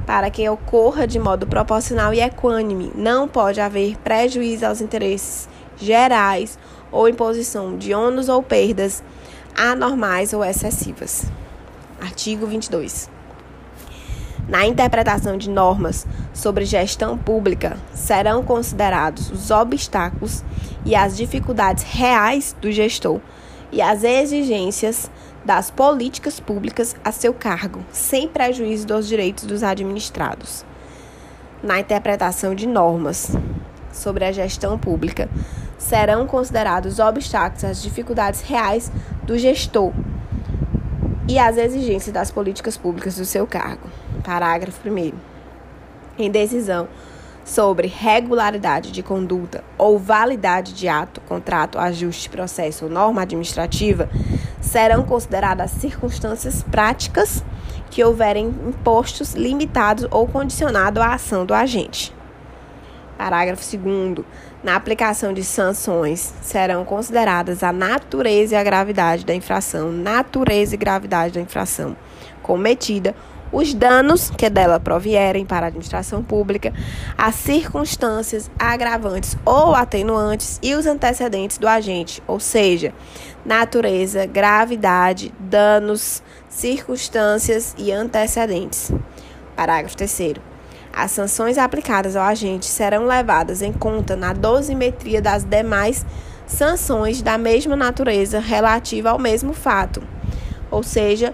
para 0.05 0.29
que 0.29 0.47
ocorra 0.49 1.05
de 1.05 1.19
modo 1.19 1.45
proporcional 1.45 2.13
e 2.13 2.21
equânime. 2.21 2.91
Não 2.95 3.27
pode 3.27 3.61
haver 3.61 3.97
prejuízo 3.97 4.65
aos 4.65 4.81
interesses 4.81 5.47
gerais 5.77 6.57
ou 6.91 7.07
imposição 7.07 7.77
de 7.77 7.93
ônus 7.93 8.29
ou 8.29 8.41
perdas 8.41 9.03
anormais 9.55 10.33
ou 10.33 10.43
excessivas. 10.43 11.25
Artigo 12.01 12.45
22. 12.47 13.20
Na 14.51 14.65
interpretação 14.65 15.37
de 15.37 15.49
normas 15.49 16.05
sobre 16.33 16.65
gestão 16.65 17.17
pública, 17.17 17.77
serão 17.93 18.43
considerados 18.43 19.31
os 19.31 19.49
obstáculos 19.49 20.43
e 20.83 20.93
as 20.93 21.15
dificuldades 21.15 21.85
reais 21.85 22.53
do 22.59 22.69
gestor 22.69 23.21
e 23.71 23.81
as 23.81 24.03
exigências 24.03 25.09
das 25.45 25.71
políticas 25.71 26.41
públicas 26.41 26.97
a 27.01 27.13
seu 27.13 27.33
cargo, 27.33 27.79
sem 27.93 28.27
prejuízo 28.27 28.85
dos 28.85 29.07
direitos 29.07 29.45
dos 29.45 29.63
administrados. 29.63 30.65
Na 31.63 31.79
interpretação 31.79 32.53
de 32.53 32.67
normas 32.67 33.31
sobre 33.89 34.25
a 34.25 34.33
gestão 34.33 34.77
pública, 34.77 35.29
serão 35.77 36.27
considerados 36.27 36.99
obstáculos 36.99 37.63
as 37.63 37.81
dificuldades 37.81 38.41
reais 38.41 38.91
do 39.23 39.37
gestor 39.37 39.93
e 41.25 41.39
as 41.39 41.55
exigências 41.55 42.13
das 42.13 42.29
políticas 42.29 42.75
públicas 42.75 43.15
do 43.15 43.23
seu 43.23 43.47
cargo. 43.47 43.87
Parágrafo 44.21 44.87
1. 44.87 45.13
Em 46.17 46.29
decisão 46.29 46.87
sobre 47.43 47.87
regularidade 47.87 48.91
de 48.91 49.01
conduta 49.01 49.63
ou 49.77 49.97
validade 49.97 50.73
de 50.73 50.87
ato, 50.87 51.19
contrato, 51.21 51.79
ajuste, 51.79 52.29
processo 52.29 52.85
ou 52.85 52.91
norma 52.91 53.23
administrativa, 53.23 54.09
serão 54.61 55.03
consideradas 55.03 55.71
circunstâncias 55.71 56.63
práticas 56.63 57.43
que 57.89 58.03
houverem 58.03 58.47
impostos 58.67 59.33
limitados 59.33 60.07
ou 60.11 60.27
condicionado 60.27 61.01
à 61.01 61.15
ação 61.15 61.45
do 61.45 61.53
agente. 61.53 62.13
Parágrafo 63.17 63.77
2 63.77 64.25
Na 64.63 64.75
aplicação 64.75 65.33
de 65.33 65.43
sanções, 65.43 66.33
serão 66.41 66.85
consideradas 66.85 67.63
a 67.63 67.73
natureza 67.73 68.55
e 68.55 68.57
a 68.57 68.63
gravidade 68.63 69.25
da 69.25 69.33
infração, 69.33 69.91
natureza 69.91 70.75
e 70.75 70.77
gravidade 70.77 71.33
da 71.33 71.41
infração 71.41 71.95
cometida 72.41 73.15
os 73.51 73.73
danos 73.73 74.29
que 74.29 74.49
dela 74.49 74.79
provierem 74.79 75.45
para 75.45 75.65
a 75.65 75.69
administração 75.69 76.23
pública, 76.23 76.73
as 77.17 77.35
circunstâncias 77.35 78.49
agravantes 78.57 79.37
ou 79.45 79.75
atenuantes 79.75 80.59
e 80.61 80.73
os 80.73 80.85
antecedentes 80.85 81.57
do 81.57 81.67
agente, 81.67 82.23
ou 82.27 82.39
seja, 82.39 82.93
natureza, 83.45 84.25
gravidade, 84.25 85.33
danos, 85.39 86.23
circunstâncias 86.47 87.75
e 87.77 87.91
antecedentes. 87.91 88.91
Parágrafo 89.55 89.97
3. 89.97 90.35
As 90.93 91.11
sanções 91.11 91.57
aplicadas 91.57 92.15
ao 92.15 92.23
agente 92.23 92.65
serão 92.65 93.05
levadas 93.05 93.61
em 93.61 93.71
conta 93.71 94.15
na 94.15 94.33
dosimetria 94.33 95.21
das 95.21 95.43
demais 95.43 96.05
sanções 96.45 97.21
da 97.21 97.37
mesma 97.37 97.75
natureza 97.77 98.39
relativa 98.39 99.11
ao 99.11 99.19
mesmo 99.19 99.53
fato, 99.53 100.03
ou 100.69 100.83
seja, 100.83 101.33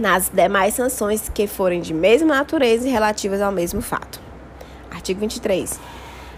nas 0.00 0.30
demais 0.30 0.74
sanções 0.74 1.28
que 1.28 1.46
forem 1.46 1.80
de 1.80 1.92
mesma 1.92 2.36
natureza 2.36 2.88
e 2.88 2.90
relativas 2.90 3.42
ao 3.42 3.52
mesmo 3.52 3.82
fato. 3.82 4.18
Artigo 4.90 5.20
23. 5.20 5.78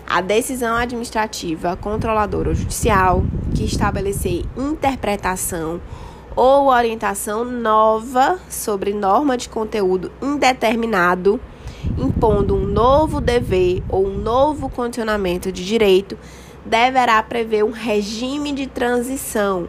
A 0.07 0.21
decisão 0.21 0.77
administrativa, 0.77 1.77
controladora 1.77 2.49
ou 2.49 2.55
judicial 2.55 3.23
que 3.55 3.65
estabelecer 3.65 4.45
interpretação 4.57 5.81
ou 6.35 6.67
orientação 6.67 7.45
nova 7.45 8.39
sobre 8.49 8.93
norma 8.93 9.37
de 9.37 9.49
conteúdo 9.49 10.11
indeterminado, 10.21 11.41
impondo 11.97 12.57
um 12.57 12.67
novo 12.67 13.21
dever 13.21 13.83
ou 13.89 14.07
um 14.07 14.19
novo 14.19 14.69
condicionamento 14.69 15.53
de 15.53 15.65
direito, 15.65 16.19
deverá 16.65 17.23
prever 17.23 17.65
um 17.65 17.71
regime 17.71 18.53
de 18.53 18.67
transição 18.67 19.69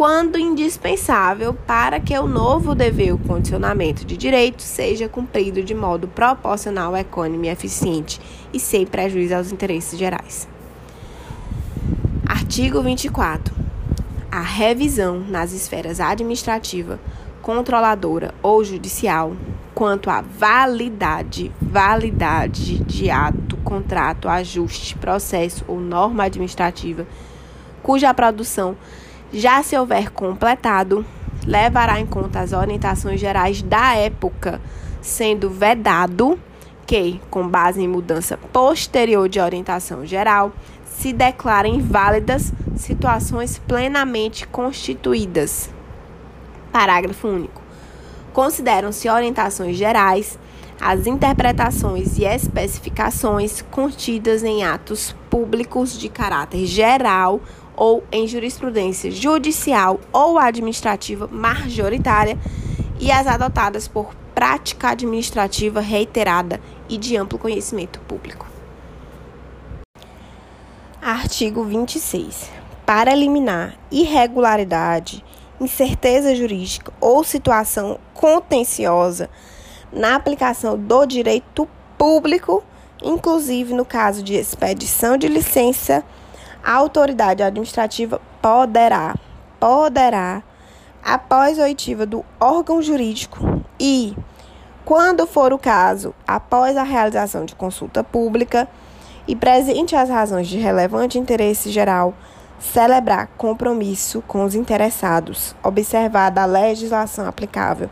quando 0.00 0.38
indispensável 0.38 1.52
para 1.52 2.00
que 2.00 2.18
o 2.18 2.26
novo 2.26 2.74
dever, 2.74 3.12
o 3.12 3.18
condicionamento 3.18 4.02
de 4.02 4.16
direito, 4.16 4.62
seja 4.62 5.10
cumprido 5.10 5.62
de 5.62 5.74
modo 5.74 6.08
proporcional, 6.08 6.96
econômico 6.96 7.44
e 7.44 7.48
eficiente 7.50 8.18
e 8.50 8.58
sem 8.58 8.86
prejuízo 8.86 9.34
aos 9.34 9.52
interesses 9.52 9.98
gerais. 9.98 10.48
Artigo 12.26 12.80
24. 12.80 13.54
A 14.32 14.40
revisão 14.40 15.20
nas 15.20 15.52
esferas 15.52 16.00
administrativa, 16.00 16.98
controladora 17.42 18.32
ou 18.42 18.64
judicial 18.64 19.36
quanto 19.74 20.08
à 20.08 20.22
validade, 20.22 21.52
validade 21.60 22.78
de 22.84 23.10
ato, 23.10 23.54
contrato, 23.58 24.30
ajuste, 24.30 24.96
processo 24.96 25.62
ou 25.68 25.78
norma 25.78 26.24
administrativa 26.24 27.06
cuja 27.82 28.12
produção 28.14 28.76
já 29.32 29.62
se 29.62 29.76
houver 29.76 30.10
completado, 30.10 31.04
levará 31.46 32.00
em 32.00 32.06
conta 32.06 32.40
as 32.40 32.52
orientações 32.52 33.20
gerais 33.20 33.62
da 33.62 33.94
época, 33.94 34.60
sendo 35.00 35.48
vedado 35.48 36.38
que, 36.86 37.20
com 37.30 37.46
base 37.46 37.80
em 37.80 37.88
mudança 37.88 38.36
posterior 38.52 39.28
de 39.28 39.40
orientação 39.40 40.04
geral, 40.04 40.52
se 40.84 41.12
declarem 41.12 41.80
válidas 41.80 42.52
situações 42.76 43.58
plenamente 43.58 44.46
constituídas. 44.46 45.70
Parágrafo 46.72 47.28
único. 47.28 47.62
Consideram-se 48.32 49.08
orientações 49.08 49.76
gerais 49.76 50.38
as 50.80 51.06
interpretações 51.06 52.18
e 52.18 52.24
especificações 52.24 53.60
contidas 53.70 54.42
em 54.42 54.64
atos 54.64 55.14
públicos 55.28 55.98
de 55.98 56.08
caráter 56.08 56.64
geral 56.64 57.40
ou 57.80 58.04
em 58.12 58.28
jurisprudência 58.28 59.10
judicial 59.10 59.98
ou 60.12 60.38
administrativa 60.38 61.26
majoritária 61.26 62.38
e 63.00 63.10
as 63.10 63.26
adotadas 63.26 63.88
por 63.88 64.14
prática 64.34 64.90
administrativa 64.90 65.80
reiterada 65.80 66.60
e 66.90 66.98
de 66.98 67.16
amplo 67.16 67.38
conhecimento 67.38 67.98
público. 68.00 68.46
Artigo 71.00 71.64
26. 71.64 72.50
Para 72.84 73.12
eliminar 73.12 73.78
irregularidade, 73.90 75.24
incerteza 75.58 76.34
jurídica 76.34 76.92
ou 77.00 77.24
situação 77.24 77.98
contenciosa 78.12 79.30
na 79.90 80.16
aplicação 80.16 80.76
do 80.76 81.06
direito 81.06 81.66
público, 81.96 82.62
inclusive 83.02 83.72
no 83.72 83.86
caso 83.86 84.22
de 84.22 84.34
expedição 84.34 85.16
de 85.16 85.28
licença 85.28 86.04
a 86.62 86.74
autoridade 86.74 87.42
administrativa 87.42 88.20
poderá, 88.40 89.14
poderá, 89.58 90.42
após 91.02 91.58
oitiva 91.58 92.04
do 92.04 92.24
órgão 92.38 92.82
jurídico 92.82 93.62
e, 93.78 94.14
quando 94.84 95.26
for 95.26 95.52
o 95.52 95.58
caso, 95.58 96.14
após 96.26 96.76
a 96.76 96.82
realização 96.82 97.44
de 97.44 97.54
consulta 97.54 98.04
pública 98.04 98.68
e 99.26 99.34
presente 99.34 99.94
as 99.94 100.08
razões 100.08 100.48
de 100.48 100.58
relevante 100.58 101.18
interesse 101.18 101.70
geral, 101.70 102.14
celebrar 102.58 103.28
compromisso 103.38 104.22
com 104.26 104.44
os 104.44 104.54
interessados, 104.54 105.54
observada 105.62 106.42
a 106.42 106.46
legislação 106.46 107.26
aplicável, 107.26 107.88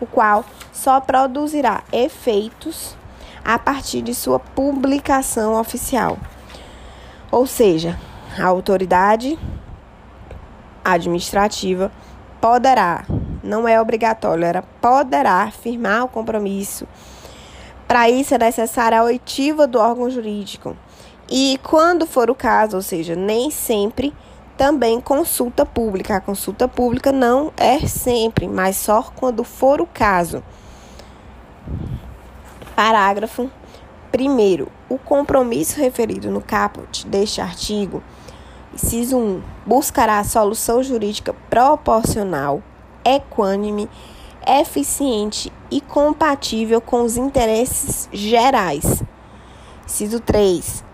o 0.00 0.06
qual 0.06 0.44
só 0.72 1.00
produzirá 1.00 1.82
efeitos 1.92 2.96
a 3.44 3.58
partir 3.58 4.02
de 4.02 4.14
sua 4.14 4.38
publicação 4.38 5.58
oficial. 5.60 6.16
Ou 7.34 7.48
seja, 7.48 7.98
a 8.38 8.46
autoridade 8.46 9.36
administrativa 10.84 11.90
poderá, 12.40 13.04
não 13.42 13.66
é 13.66 13.80
obrigatório, 13.80 14.62
poderá 14.80 15.50
firmar 15.50 16.04
o 16.04 16.08
compromisso. 16.08 16.86
Para 17.88 18.08
isso 18.08 18.36
é 18.36 18.38
necessária 18.38 19.00
a 19.00 19.02
oitiva 19.02 19.66
do 19.66 19.80
órgão 19.80 20.08
jurídico. 20.08 20.76
E 21.28 21.58
quando 21.64 22.06
for 22.06 22.30
o 22.30 22.36
caso, 22.36 22.76
ou 22.76 22.82
seja, 22.82 23.16
nem 23.16 23.50
sempre 23.50 24.14
também 24.56 25.00
consulta 25.00 25.66
pública. 25.66 26.14
A 26.14 26.20
consulta 26.20 26.68
pública 26.68 27.10
não 27.10 27.52
é 27.56 27.80
sempre, 27.80 28.46
mas 28.46 28.76
só 28.76 29.02
quando 29.02 29.42
for 29.42 29.80
o 29.80 29.86
caso. 29.86 30.40
Parágrafo 32.76 33.50
1. 34.22 34.66
O 34.88 34.98
compromisso 34.98 35.78
referido 35.80 36.30
no 36.30 36.40
caput 36.40 37.06
deste 37.06 37.40
artigo, 37.40 38.02
inciso 38.72 39.18
1, 39.18 39.42
buscará 39.66 40.18
a 40.18 40.24
solução 40.24 40.82
jurídica 40.82 41.34
proporcional, 41.50 42.62
equânime, 43.04 43.88
eficiente 44.46 45.52
e 45.70 45.80
compatível 45.80 46.80
com 46.80 47.02
os 47.02 47.16
interesses 47.16 48.08
gerais. 48.12 49.02
Inciso 49.84 50.20
3 50.20 50.84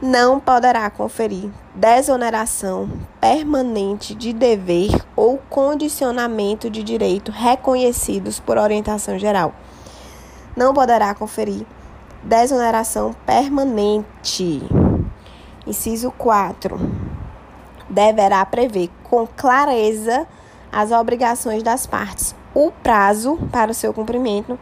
não 0.00 0.38
poderá 0.38 0.90
conferir 0.90 1.50
desoneração 1.74 2.90
permanente 3.18 4.14
de 4.14 4.32
dever 4.32 4.90
ou 5.14 5.38
condicionamento 5.48 6.68
de 6.68 6.82
direito 6.82 7.32
reconhecidos 7.32 8.38
por 8.38 8.58
orientação 8.58 9.18
geral. 9.18 9.54
Não 10.54 10.74
poderá 10.74 11.14
conferir 11.14 11.66
desoneração 12.26 13.14
permanente. 13.24 14.60
Inciso 15.66 16.10
4. 16.10 16.78
Deverá 17.88 18.44
prever 18.44 18.90
com 19.04 19.26
clareza 19.26 20.26
as 20.72 20.90
obrigações 20.90 21.62
das 21.62 21.86
partes, 21.86 22.34
o 22.52 22.70
prazo 22.70 23.38
para 23.52 23.70
o 23.70 23.74
seu 23.74 23.94
cumprimento 23.94 24.58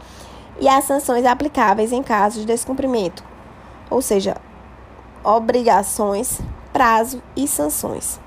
e 0.60 0.68
as 0.68 0.84
sanções 0.84 1.24
aplicáveis 1.24 1.90
em 1.90 2.02
caso 2.02 2.40
de 2.40 2.46
descumprimento. 2.46 3.24
Ou 3.90 4.02
seja, 4.02 4.36
obrigações, 5.24 6.40
prazo 6.70 7.22
e 7.34 7.48
sanções. 7.48 8.20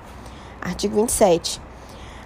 Artigo 0.60 0.96
27. 0.96 1.62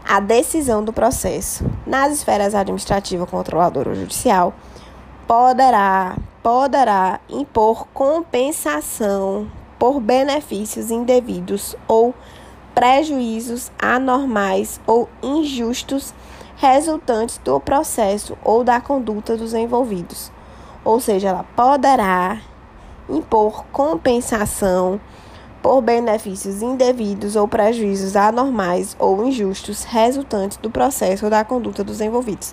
A 0.08 0.18
decisão 0.18 0.82
do 0.82 0.92
processo 0.92 1.64
nas 1.86 2.12
esferas 2.12 2.54
administrativa, 2.54 3.26
controladora 3.26 3.90
ou 3.90 3.94
judicial 3.94 4.54
poderá, 5.26 6.16
poderá 6.42 7.20
impor 7.28 7.86
compensação 7.94 9.48
por 9.78 10.00
benefícios 10.00 10.90
indevidos 10.90 11.76
ou 11.86 12.14
prejuízos 12.74 13.70
anormais 13.80 14.80
ou 14.86 15.08
injustos 15.22 16.12
resultantes 16.56 17.38
do 17.38 17.60
processo 17.60 18.36
ou 18.44 18.64
da 18.64 18.80
conduta 18.80 19.36
dos 19.36 19.54
envolvidos. 19.54 20.32
Ou 20.84 21.00
seja, 21.00 21.28
ela 21.28 21.44
poderá 21.56 22.40
impor 23.08 23.64
compensação 23.72 25.00
por 25.62 25.80
benefícios 25.80 26.60
indevidos 26.60 27.36
ou 27.36 27.46
prejuízos 27.46 28.16
anormais 28.16 28.96
ou 28.98 29.24
injustos 29.26 29.84
resultantes 29.84 30.56
do 30.56 30.70
processo 30.70 31.26
ou 31.26 31.30
da 31.30 31.44
conduta 31.44 31.84
dos 31.84 32.00
envolvidos. 32.00 32.52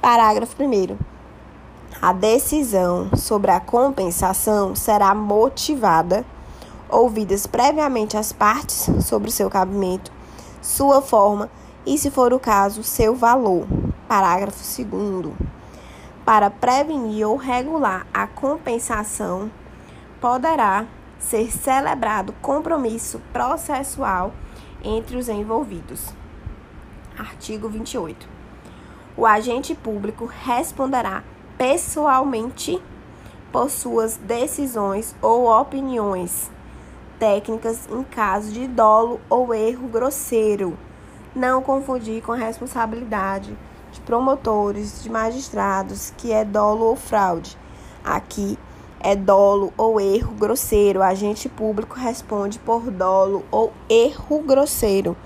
Parágrafo 0.00 0.62
1. 0.62 1.13
A 2.00 2.12
decisão 2.12 3.10
sobre 3.16 3.50
a 3.50 3.60
compensação 3.60 4.74
será 4.74 5.14
motivada, 5.14 6.24
ouvidas 6.88 7.46
previamente 7.46 8.16
as 8.16 8.32
partes 8.32 8.88
sobre 9.04 9.28
o 9.28 9.32
seu 9.32 9.48
cabimento, 9.48 10.12
sua 10.60 11.00
forma 11.00 11.48
e, 11.86 11.96
se 11.96 12.10
for 12.10 12.32
o 12.32 12.38
caso, 12.38 12.82
seu 12.82 13.14
valor. 13.14 13.66
Parágrafo 14.06 14.58
2 14.84 15.34
para 16.24 16.48
prevenir 16.48 17.28
ou 17.28 17.36
regular 17.36 18.06
a 18.12 18.26
compensação, 18.26 19.50
poderá 20.20 20.86
ser 21.18 21.52
celebrado 21.52 22.32
compromisso 22.40 23.20
processual 23.32 24.32
entre 24.82 25.18
os 25.18 25.28
envolvidos. 25.28 26.14
Artigo 27.18 27.68
28. 27.68 28.26
O 29.16 29.26
agente 29.26 29.74
público 29.74 30.24
responderá 30.24 31.22
pessoalmente 31.56 32.80
por 33.52 33.70
suas 33.70 34.16
decisões 34.16 35.14
ou 35.22 35.46
opiniões 35.46 36.50
técnicas 37.18 37.88
em 37.90 38.02
caso 38.02 38.50
de 38.52 38.66
dolo 38.66 39.20
ou 39.30 39.54
erro 39.54 39.88
grosseiro. 39.88 40.76
Não 41.34 41.62
confundir 41.62 42.22
com 42.22 42.32
responsabilidade 42.32 43.56
de 43.92 44.00
promotores, 44.00 45.02
de 45.02 45.10
magistrados, 45.10 46.12
que 46.16 46.32
é 46.32 46.44
dolo 46.44 46.86
ou 46.86 46.96
fraude. 46.96 47.56
Aqui 48.04 48.58
é 49.00 49.14
dolo 49.14 49.72
ou 49.76 50.00
erro 50.00 50.34
grosseiro. 50.34 51.00
O 51.00 51.02
agente 51.02 51.48
público 51.48 51.96
responde 51.96 52.58
por 52.58 52.90
dolo 52.90 53.44
ou 53.50 53.72
erro 53.88 54.40
grosseiro 54.40 55.16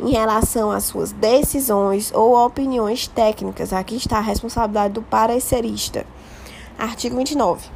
em 0.00 0.10
relação 0.10 0.70
às 0.70 0.84
suas 0.84 1.12
decisões 1.12 2.12
ou 2.14 2.34
opiniões 2.44 3.06
técnicas. 3.06 3.72
Aqui 3.72 3.96
está 3.96 4.18
a 4.18 4.22
responsabilidade 4.22 4.94
do 4.94 5.02
parecerista. 5.02 6.06
Artigo 6.78 7.16
29. 7.16 7.68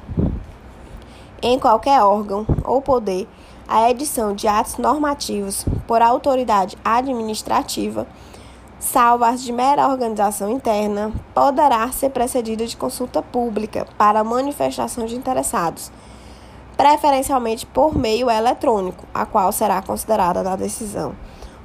Em 1.42 1.58
qualquer 1.58 2.02
órgão 2.02 2.46
ou 2.64 2.80
poder, 2.80 3.28
a 3.68 3.90
edição 3.90 4.34
de 4.34 4.48
atos 4.48 4.78
normativos 4.78 5.64
por 5.86 6.00
autoridade 6.00 6.76
administrativa 6.84 8.06
salvo 8.84 9.24
as 9.24 9.42
de 9.42 9.50
mera 9.50 9.88
organização 9.88 10.50
interna, 10.50 11.10
poderá 11.34 11.90
ser 11.90 12.10
precedida 12.10 12.66
de 12.66 12.76
consulta 12.76 13.22
pública 13.22 13.86
para 13.96 14.22
manifestação 14.22 15.06
de 15.06 15.16
interessados, 15.16 15.90
preferencialmente 16.76 17.64
por 17.64 17.96
meio 17.96 18.30
eletrônico, 18.30 19.06
a 19.12 19.24
qual 19.24 19.50
será 19.52 19.80
considerada 19.80 20.42
na 20.42 20.54
decisão. 20.54 21.14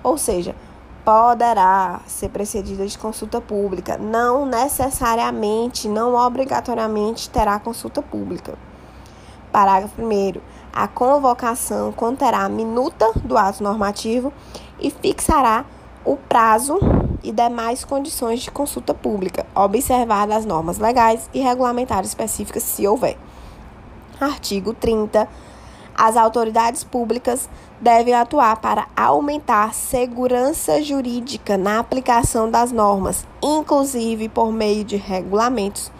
Ou 0.04 0.18
seja, 0.18 0.56
poderá 1.04 2.02
ser 2.06 2.30
precedida 2.30 2.86
de 2.86 2.98
consulta 2.98 3.42
pública, 3.42 3.98
não 3.98 4.46
necessariamente, 4.46 5.88
não 5.88 6.14
obrigatoriamente 6.16 7.30
terá 7.30 7.60
consulta 7.60 8.02
pública. 8.02 8.58
Parágrafo 9.52 10.02
1. 10.02 10.40
A 10.72 10.88
convocação 10.88 11.92
conterá 11.92 12.46
a 12.46 12.50
minuta 12.50 13.12
do 13.24 13.38
ato 13.38 13.64
normativo 13.64 14.32
e 14.80 14.92
fixará 14.92 15.66
o 16.06 16.16
prazo 16.16 16.78
e 17.24 17.32
demais 17.32 17.84
condições 17.84 18.42
de 18.42 18.52
consulta 18.52 18.94
pública, 18.94 19.46
observadas 19.56 20.38
as 20.38 20.46
normas 20.46 20.78
legais 20.78 21.30
e 21.34 21.40
regulamentares 21.40 22.10
específicas, 22.10 22.64
se 22.64 22.88
houver. 22.88 23.18
Artigo 24.20 24.74
30. 24.74 25.28
As 25.96 26.16
autoridades 26.16 26.84
públicas 26.84 27.50
devem 27.82 28.13
atuar 28.13 28.58
para 28.58 28.88
aumentar 28.96 29.74
segurança 29.74 30.82
jurídica 30.82 31.58
na 31.58 31.80
aplicação 31.80 32.50
das 32.50 32.72
normas, 32.72 33.26
inclusive 33.42 34.28
por 34.28 34.52
meio 34.52 34.84
de 34.84 34.98
regulamentos, 34.98 35.92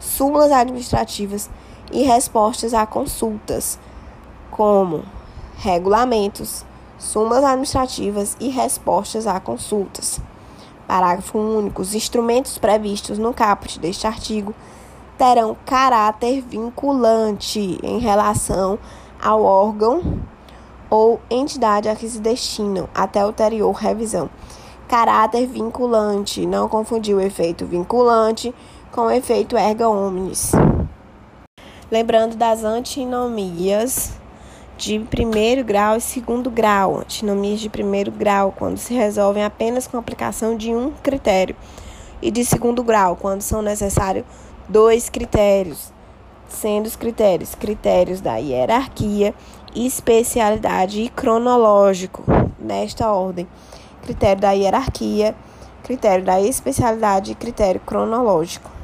súmulas 0.00 0.50
administrativas 0.50 1.48
e 1.92 2.02
respostas 2.02 2.74
a 2.74 2.84
consultas, 2.84 3.78
como 4.50 5.04
regulamentos, 5.58 6.64
súmulas 6.98 7.44
administrativas 7.44 8.36
e 8.40 8.48
respostas 8.48 9.26
a 9.26 9.38
consultas. 9.38 10.20
Parágrafo 10.88 11.38
único. 11.38 11.82
Os 11.82 11.94
instrumentos 11.94 12.58
previstos 12.58 13.18
no 13.18 13.34
caput 13.34 13.78
deste 13.78 14.06
artigo 14.06 14.54
terão 15.18 15.56
caráter 15.64 16.42
vinculante 16.42 17.78
em 17.82 17.98
relação 17.98 18.78
ao 19.20 19.42
órgão 19.42 20.20
ou 20.96 21.20
entidade 21.28 21.90
a 21.90 21.94
que 21.94 22.08
se 22.08 22.18
destinam 22.18 22.88
até 22.94 23.22
ulterior 23.22 23.72
revisão. 23.72 24.30
Caráter 24.88 25.46
vinculante, 25.46 26.46
não 26.46 26.70
confundir 26.70 27.14
o 27.14 27.20
efeito 27.20 27.66
vinculante 27.66 28.54
com 28.90 29.02
o 29.02 29.10
efeito 29.10 29.58
erga 29.58 29.90
omnes. 29.90 30.52
Lembrando 31.90 32.34
das 32.34 32.64
antinomias 32.64 34.14
de 34.78 34.98
primeiro 35.00 35.62
grau 35.62 35.96
e 35.96 36.00
segundo 36.00 36.50
grau, 36.50 37.00
antinomias 37.00 37.60
de 37.60 37.68
primeiro 37.68 38.10
grau, 38.10 38.54
quando 38.56 38.78
se 38.78 38.94
resolvem 38.94 39.44
apenas 39.44 39.86
com 39.86 39.98
a 39.98 40.00
aplicação 40.00 40.56
de 40.56 40.74
um 40.74 40.90
critério, 41.02 41.54
e 42.22 42.30
de 42.30 42.42
segundo 42.42 42.82
grau, 42.82 43.16
quando 43.16 43.42
são 43.42 43.60
necessários 43.60 44.24
dois 44.66 45.10
critérios, 45.10 45.92
sendo 46.48 46.86
os 46.86 46.96
critérios 46.96 47.54
critérios 47.54 48.20
da 48.20 48.36
hierarquia, 48.36 49.34
especialidade 49.76 51.02
e 51.02 51.08
cronológico, 51.08 52.24
nesta 52.58 53.12
ordem: 53.12 53.46
critério 54.02 54.40
da 54.40 54.52
hierarquia, 54.52 55.34
critério 55.82 56.24
da 56.24 56.40
especialidade 56.40 57.32
e 57.32 57.34
critério 57.34 57.80
cronológico. 57.80 58.75